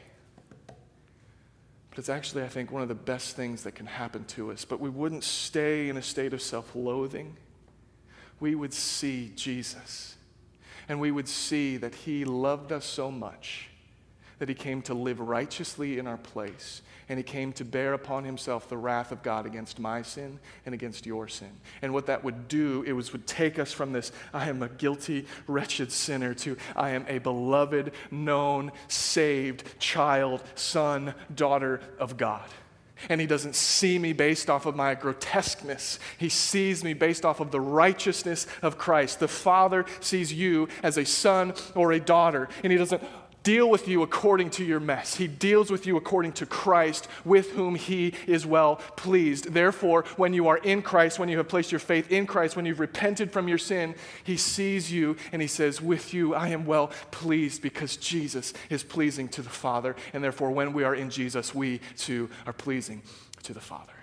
But 1.96 2.00
it's 2.00 2.10
actually, 2.10 2.44
I 2.44 2.50
think, 2.50 2.74
one 2.74 2.82
of 2.82 2.90
the 2.90 2.94
best 2.94 3.38
things 3.38 3.64
that 3.64 3.72
can 3.74 3.86
happen 3.86 4.26
to 4.26 4.52
us. 4.52 4.66
But 4.66 4.82
we 4.82 4.90
wouldn't 4.90 5.24
stay 5.24 5.88
in 5.88 5.96
a 5.96 6.02
state 6.02 6.34
of 6.34 6.42
self 6.42 6.76
loathing. 6.76 7.38
We 8.42 8.54
would 8.54 8.74
see 8.74 9.32
Jesus. 9.38 10.18
And 10.90 11.00
we 11.00 11.10
would 11.10 11.30
see 11.30 11.78
that 11.78 11.96
He 11.96 12.26
loved 12.26 12.74
us 12.74 12.84
so 12.84 13.10
much 13.10 13.70
that 14.40 14.50
He 14.50 14.56
came 14.56 14.82
to 14.84 14.94
live 14.94 15.20
righteously 15.20 15.98
in 15.98 16.08
our 16.08 16.18
place 16.18 16.82
and 17.10 17.20
he 17.20 17.24
came 17.24 17.54
to 17.54 17.66
bear 17.66 17.94
upon 17.94 18.24
himself 18.24 18.68
the 18.68 18.78
wrath 18.78 19.12
of 19.12 19.22
God 19.22 19.46
against 19.46 19.80
my 19.80 20.02
sin 20.02 20.40
and 20.66 20.74
against 20.74 21.06
your 21.06 21.28
sin. 21.28 21.52
And 21.82 21.94
what 21.94 22.08
that 22.08 22.24
would 22.24 22.48
do, 22.48 22.84
it 22.88 22.94
was 22.94 23.12
would 23.12 23.28
take 23.28 23.60
us 23.60 23.72
from 23.72 23.92
this 23.92 24.12
I 24.34 24.50
am 24.50 24.64
a 24.64 24.70
guilty, 24.70 25.28
wretched 25.48 25.92
sinner 25.92 26.34
to 26.36 26.58
I 26.76 26.92
am 26.92 27.06
a 27.08 27.20
beloved, 27.20 27.92
known, 28.12 28.72
saved 28.88 29.80
child, 29.80 30.42
son, 30.56 31.14
daughter 31.34 31.82
of 32.00 32.18
God. 32.18 32.50
And 33.10 33.20
he 33.20 33.28
doesn't 33.28 33.56
see 33.56 34.00
me 34.00 34.14
based 34.14 34.50
off 34.50 34.66
of 34.66 34.76
my 34.76 34.96
grotesqueness. 34.96 36.00
He 36.18 36.30
sees 36.30 36.84
me 36.84 36.94
based 36.94 37.26
off 37.26 37.42
of 37.42 37.52
the 37.52 37.60
righteousness 37.60 38.48
of 38.62 38.78
Christ. 38.78 39.20
The 39.20 39.28
Father 39.28 39.86
sees 40.00 40.32
you 40.32 40.70
as 40.82 40.98
a 40.98 41.06
son 41.06 41.54
or 41.76 41.92
a 41.92 42.00
daughter, 42.00 42.48
and 42.64 42.72
he 42.72 42.78
doesn't 42.78 43.04
deal 43.46 43.70
with 43.70 43.88
you 43.88 44.02
according 44.02 44.50
to 44.50 44.66
your 44.66 44.82
mess. 44.82 45.16
He 45.16 45.28
deals 45.28 45.72
with 45.72 45.86
you 45.86 45.96
according 45.96 46.34
to 46.34 46.46
Christ, 46.46 47.08
with 47.24 47.52
whom 47.52 47.76
he 47.76 48.14
is 48.28 48.46
well 48.46 48.78
pleased. 48.98 49.54
Therefore, 49.54 50.04
when 50.18 50.34
you 50.34 50.48
are 50.48 50.58
in 50.58 50.82
Christ, 50.82 51.20
when 51.20 51.30
you 51.30 51.38
have 51.38 51.48
placed 51.48 51.72
your 51.72 51.80
faith 51.80 52.12
in 52.12 52.26
Christ, 52.26 52.56
when 52.56 52.66
you've 52.66 52.80
repented 52.80 53.32
from 53.32 53.48
your 53.48 53.60
sin, 53.60 53.96
he 54.24 54.36
sees 54.36 54.92
you 54.92 55.16
and 55.32 55.42
he 55.42 55.48
says, 55.48 55.80
With 55.80 56.14
you 56.14 56.34
I 56.34 56.50
am 56.50 56.66
well 56.66 56.88
pleased 57.12 57.62
because 57.62 57.96
Jesus 57.96 58.52
is 58.70 58.84
pleasing 58.84 59.30
to 59.30 59.44
the 59.44 59.50
Father. 59.50 59.96
And 60.12 60.24
therefore, 60.24 60.50
when 60.50 60.74
we 60.74 60.84
are 60.84 60.96
in 60.96 61.12
Jesus, 61.12 61.54
we 61.54 61.80
too 61.96 62.30
are 62.48 62.54
pleasing 62.54 63.04
to 63.44 63.54
the 63.54 63.62
Father. 63.62 63.94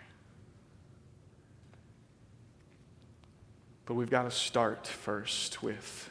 But 3.86 3.94
we've 3.94 4.08
got 4.08 4.22
to 4.22 4.30
start 4.30 4.86
first 4.86 5.62
with 5.62 6.08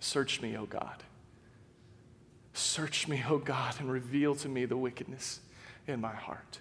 Search 0.00 0.40
me, 0.40 0.56
O 0.56 0.66
God. 0.66 1.04
Search 2.54 3.08
me, 3.08 3.22
O 3.28 3.38
God, 3.38 3.74
and 3.78 3.90
reveal 3.90 4.34
to 4.36 4.48
me 4.48 4.64
the 4.64 4.76
wickedness 4.76 5.40
in 5.86 6.00
my 6.00 6.14
heart. 6.14 6.58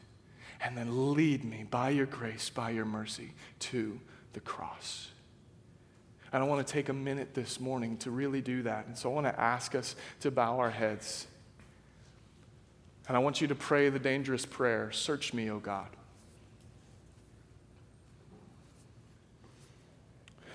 And 0.64 0.78
then 0.78 1.14
lead 1.14 1.44
me 1.44 1.66
by 1.70 1.90
your 1.90 2.06
grace, 2.06 2.50
by 2.50 2.70
your 2.70 2.86
mercy, 2.86 3.34
to 3.60 4.00
the 4.34 4.40
cross. 4.40 5.10
And 6.32 6.42
I 6.42 6.48
want 6.48 6.66
to 6.66 6.74
take 6.74 6.88
a 6.90 6.94
minute 6.94 7.34
this 7.34 7.60
morning 7.60 7.98
to 7.98 8.12
really 8.12 8.42
do 8.42 8.64
that. 8.64 8.88
And 8.88 8.98
so 8.98 9.10
I 9.10 9.14
want 9.14 9.28
to 9.28 9.40
ask 9.40 9.76
us 9.76 9.96
to 10.22 10.32
bow 10.32 10.60
our 10.60 10.70
heads. 10.70 11.28
And 13.08 13.18
I 13.18 13.20
want 13.20 13.42
you 13.42 13.48
to 13.48 13.56
pray 13.56 13.90
the 13.90 14.00
dangerous 14.00 14.46
prayer 14.46 14.92
Search 14.92 15.34
me, 15.34 15.50
O 15.50 15.60
God. 15.60 15.90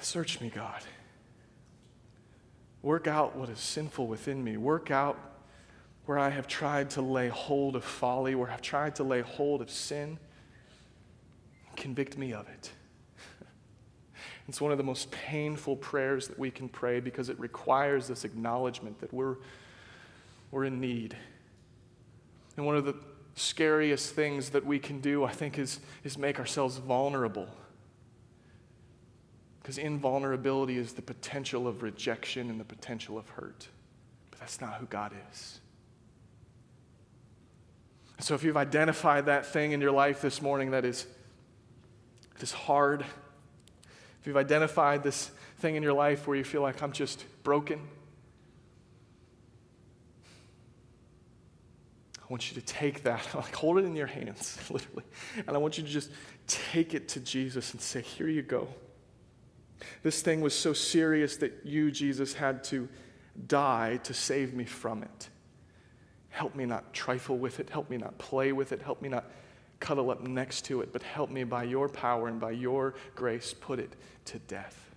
Search 0.01 0.41
me, 0.41 0.51
God. 0.51 0.83
Work 2.87 3.09
out 3.09 3.35
what 3.35 3.49
is 3.49 3.59
sinful 3.59 4.07
within 4.07 4.45
me. 4.45 4.57
Work 4.57 4.93
out 4.93 5.19
where 6.05 6.21
I 6.21 6.29
have 6.29 6.47
tried 6.47 6.91
to 6.91 7.03
lay 7.03 7.27
hold 7.27 7.75
of 7.75 7.83
folly, 7.83 8.37
where 8.37 8.49
I've 8.49 8.63
tried 8.63 8.95
to 8.95 9.03
lay 9.03 9.23
hold 9.23 9.61
of 9.61 9.73
sin. 9.73 10.21
Convict 11.75 12.17
me 12.17 12.33
of 12.33 12.47
it. 12.49 12.71
it's 14.49 14.61
one 14.61 14.71
of 14.71 14.79
the 14.79 14.85
most 14.85 15.11
painful 15.11 15.75
prayers 15.75 16.29
that 16.29 16.39
we 16.39 16.49
can 16.49 16.69
pray 16.69 17.01
because 17.01 17.29
it 17.29 17.41
requires 17.41 18.07
this 18.07 18.25
acknowledgement 18.25 19.01
that 19.01 19.13
we're, 19.13 19.35
we're 20.53 20.67
in 20.67 20.81
need. 20.81 21.17
And 22.57 22.65
one 22.65 22.77
of 22.77 22.85
the 22.85 22.95
scariest 23.35 24.15
things 24.15 24.51
that 24.51 24.65
we 24.65 24.79
can 24.79 25.01
do, 25.01 25.25
I 25.25 25.33
think, 25.33 25.59
is, 25.59 25.81
is 26.05 26.17
make 26.17 26.39
ourselves 26.39 26.77
vulnerable. 26.77 27.49
Because 29.67 29.79
invulnerability 29.79 30.79
is 30.79 30.93
the 30.93 31.03
potential 31.03 31.67
of 31.67 31.83
rejection 31.83 32.51
and 32.51 32.61
the 32.61 32.65
potential 32.65 33.19
of 33.19 33.29
hurt. 33.31 33.67
But 34.31 34.39
that's 34.39 34.61
not 34.61 34.75
who 34.75 34.87
God 34.87 35.11
is. 35.33 35.59
So 38.21 38.37
if 38.37 38.45
you've 38.45 38.57
identified 38.57 39.27
that 39.27 39.45
thing 39.45 39.73
in 39.73 39.81
your 39.81 39.91
life 39.91 40.23
this 40.23 40.41
morning 40.41 40.71
that 40.71 40.85
is, 40.85 41.05
that 42.35 42.45
is 42.45 42.53
hard, 42.53 43.01
if 44.21 44.27
you've 44.29 44.37
identified 44.37 45.03
this 45.03 45.33
thing 45.59 45.75
in 45.75 45.83
your 45.83 45.95
life 45.95 46.29
where 46.29 46.37
you 46.37 46.45
feel 46.45 46.63
like 46.63 46.81
I'm 46.81 46.93
just 46.93 47.25
broken, 47.43 47.81
I 52.21 52.27
want 52.29 52.53
you 52.53 52.61
to 52.61 52.65
take 52.65 53.03
that, 53.03 53.27
like 53.35 53.57
hold 53.57 53.79
it 53.79 53.85
in 53.85 53.97
your 53.97 54.07
hands, 54.07 54.61
literally. 54.71 55.03
And 55.45 55.57
I 55.57 55.59
want 55.59 55.77
you 55.77 55.83
to 55.83 55.91
just 55.91 56.13
take 56.47 56.95
it 56.95 57.09
to 57.09 57.21
Jesus 57.21 57.73
and 57.73 57.81
say, 57.81 58.01
Here 58.01 58.29
you 58.29 58.43
go. 58.43 58.69
This 60.03 60.23
thing 60.23 60.41
was 60.41 60.55
so 60.55 60.73
serious 60.73 61.37
that 61.39 61.53
you, 61.65 61.91
Jesus, 61.91 62.35
had 62.35 62.65
to 62.65 62.89
die 63.47 63.99
to 64.05 64.15
save 64.15 64.55
me 64.55 64.65
from 64.65 65.03
it. 65.03 65.29
Help 66.31 66.55
me 66.55 66.67
not 66.67 66.93
trifle 66.93 67.39
with 67.39 67.61
it. 67.61 67.71
Help 67.71 67.89
me 67.91 67.97
not 67.97 68.19
play 68.19 68.53
with 68.53 68.73
it. 68.73 68.83
Help 68.83 69.01
me 69.01 69.09
not 69.09 69.25
cuddle 69.81 70.11
up 70.11 70.23
next 70.23 70.65
to 70.67 70.81
it, 70.81 70.93
but 70.93 71.03
help 71.03 71.31
me 71.31 71.45
by 71.45 71.65
your 71.65 71.89
power 71.89 72.29
and 72.29 72.41
by 72.41 72.51
your 72.51 72.95
grace 73.15 73.55
put 73.55 73.79
it 73.79 73.95
to 74.27 74.39
death. 74.41 74.91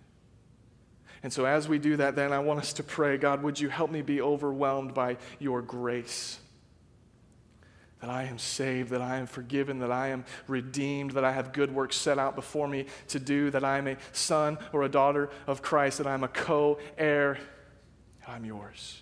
And 1.22 1.32
so, 1.34 1.46
as 1.46 1.68
we 1.68 1.80
do 1.80 1.98
that, 1.98 2.16
then 2.16 2.32
I 2.32 2.40
want 2.40 2.62
us 2.62 2.74
to 2.74 2.84
pray 2.84 3.18
God, 3.18 3.44
would 3.44 3.60
you 3.60 3.70
help 3.70 3.92
me 3.92 4.02
be 4.02 4.22
overwhelmed 4.22 4.94
by 4.94 5.18
your 5.38 5.62
grace? 5.62 6.40
That 8.02 8.10
I 8.10 8.24
am 8.24 8.38
saved, 8.38 8.92
that 8.92 9.02
I 9.02 9.18
am 9.18 9.28
forgiven, 9.28 9.80
that 9.80 9.92
I 9.92 10.08
am 10.08 10.24
redeemed, 10.48 11.12
that 11.12 11.26
I 11.26 11.32
have 11.32 11.52
good 11.52 11.74
works 11.74 11.98
set 11.98 12.18
out 12.18 12.36
before 12.36 12.68
me 12.68 12.86
to 13.10 13.20
do, 13.20 13.52
that 13.52 13.64
I 13.64 13.78
am 13.78 13.88
a 13.88 13.98
son 14.14 14.58
or 14.72 14.84
a 14.84 14.90
daughter 14.90 15.30
of 15.48 15.62
Christ, 15.62 15.98
that 15.98 16.08
I'm 16.08 16.24
a 16.24 16.30
co 16.30 16.80
heir, 16.98 17.38
I'm 18.28 18.46
yours. 18.46 19.02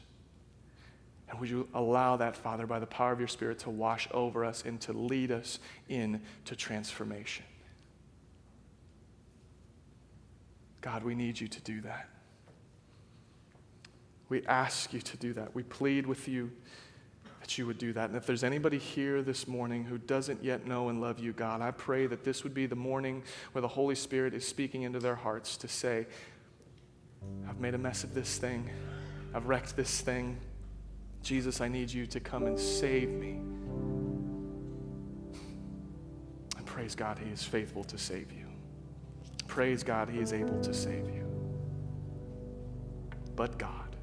And 1.30 1.40
would 1.40 1.50
you 1.50 1.68
allow 1.74 2.18
that, 2.18 2.36
Father, 2.38 2.66
by 2.66 2.80
the 2.80 2.88
power 2.88 3.12
of 3.12 3.20
your 3.20 3.28
Spirit, 3.28 3.60
to 3.60 3.70
wash 3.70 4.08
over 4.12 4.46
us 4.46 4.64
and 4.66 4.80
to 4.82 4.94
lead 4.94 5.32
us 5.32 5.60
into 5.90 6.56
transformation? 6.56 7.46
God, 10.82 11.04
we 11.04 11.16
need 11.16 11.40
you 11.40 11.48
to 11.50 11.62
do 11.62 11.82
that. 11.82 12.08
We 14.30 14.46
ask 14.46 14.94
you 14.94 15.02
to 15.02 15.18
do 15.18 15.34
that. 15.34 15.54
We 15.54 15.64
plead 15.64 16.08
with 16.08 16.28
you 16.28 16.52
that 17.48 17.58
you 17.58 17.66
would 17.66 17.78
do 17.78 17.94
that. 17.94 18.10
And 18.10 18.18
if 18.18 18.26
there's 18.26 18.44
anybody 18.44 18.78
here 18.78 19.22
this 19.22 19.48
morning 19.48 19.86
who 19.86 19.98
doesn't 19.98 20.44
yet 20.44 20.68
know 20.68 20.90
and 20.90 21.00
love 21.00 21.18
you, 21.18 21.32
God, 21.32 21.62
I 21.62 21.72
pray 21.72 22.06
that 22.06 22.26
this 22.26 22.44
would 22.44 22.54
be 22.54 22.66
the 22.66 22.76
morning 22.76 23.24
where 23.54 23.62
the 23.62 23.70
Holy 23.70 23.96
Spirit 23.96 24.34
is 24.34 24.46
speaking 24.46 24.82
into 24.82 25.00
their 25.00 25.16
hearts 25.16 25.56
to 25.58 25.70
say, 25.70 26.08
I've 27.48 27.62
made 27.62 27.74
a 27.74 27.78
mess 27.78 28.04
of 28.04 28.14
this 28.14 28.38
thing, 28.38 28.70
I've 29.34 29.48
wrecked 29.48 29.78
this 29.78 30.02
thing. 30.02 30.38
Jesus, 31.24 31.62
I 31.62 31.70
need 31.70 31.90
you 31.90 32.06
to 32.08 32.20
come 32.20 32.48
and 32.48 32.60
save 32.60 33.12
me. 33.12 33.40
And 36.58 36.66
praise 36.66 36.96
God, 36.96 37.18
He 37.18 37.32
is 37.32 37.46
faithful 37.46 37.86
to 37.86 37.98
save 37.98 38.30
you. 38.34 38.48
Praise 39.48 39.84
God, 39.84 40.10
He 40.10 40.20
is 40.20 40.34
able 40.34 40.60
to 40.60 40.74
save 40.74 41.06
you. 41.06 41.26
But 43.38 43.58
God, 43.58 43.96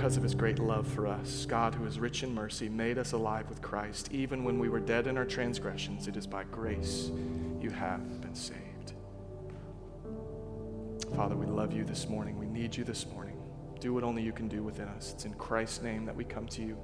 because 0.00 0.16
of 0.16 0.22
his 0.22 0.34
great 0.34 0.58
love 0.58 0.86
for 0.86 1.06
us, 1.06 1.44
God, 1.44 1.74
who 1.74 1.84
is 1.84 2.00
rich 2.00 2.22
in 2.22 2.34
mercy, 2.34 2.70
made 2.70 2.96
us 2.96 3.12
alive 3.12 3.46
with 3.50 3.60
Christ. 3.60 4.10
Even 4.10 4.44
when 4.44 4.58
we 4.58 4.70
were 4.70 4.80
dead 4.80 5.06
in 5.06 5.18
our 5.18 5.26
transgressions, 5.26 6.08
it 6.08 6.16
is 6.16 6.26
by 6.26 6.42
grace 6.44 7.10
you 7.60 7.68
have 7.68 8.22
been 8.22 8.34
saved. 8.34 8.94
Father, 11.14 11.36
we 11.36 11.44
love 11.44 11.74
you 11.74 11.84
this 11.84 12.08
morning. 12.08 12.38
We 12.38 12.46
need 12.46 12.74
you 12.74 12.82
this 12.82 13.04
morning. 13.08 13.36
Do 13.78 13.92
what 13.92 14.02
only 14.02 14.22
you 14.22 14.32
can 14.32 14.48
do 14.48 14.62
within 14.62 14.88
us. 14.88 15.12
It's 15.12 15.26
in 15.26 15.34
Christ's 15.34 15.82
name 15.82 16.06
that 16.06 16.16
we 16.16 16.24
come 16.24 16.46
to 16.46 16.62
you, 16.62 16.78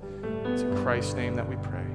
it's 0.44 0.60
in 0.60 0.76
Christ's 0.84 1.14
name 1.14 1.34
that 1.36 1.48
we 1.48 1.56
pray. 1.56 1.86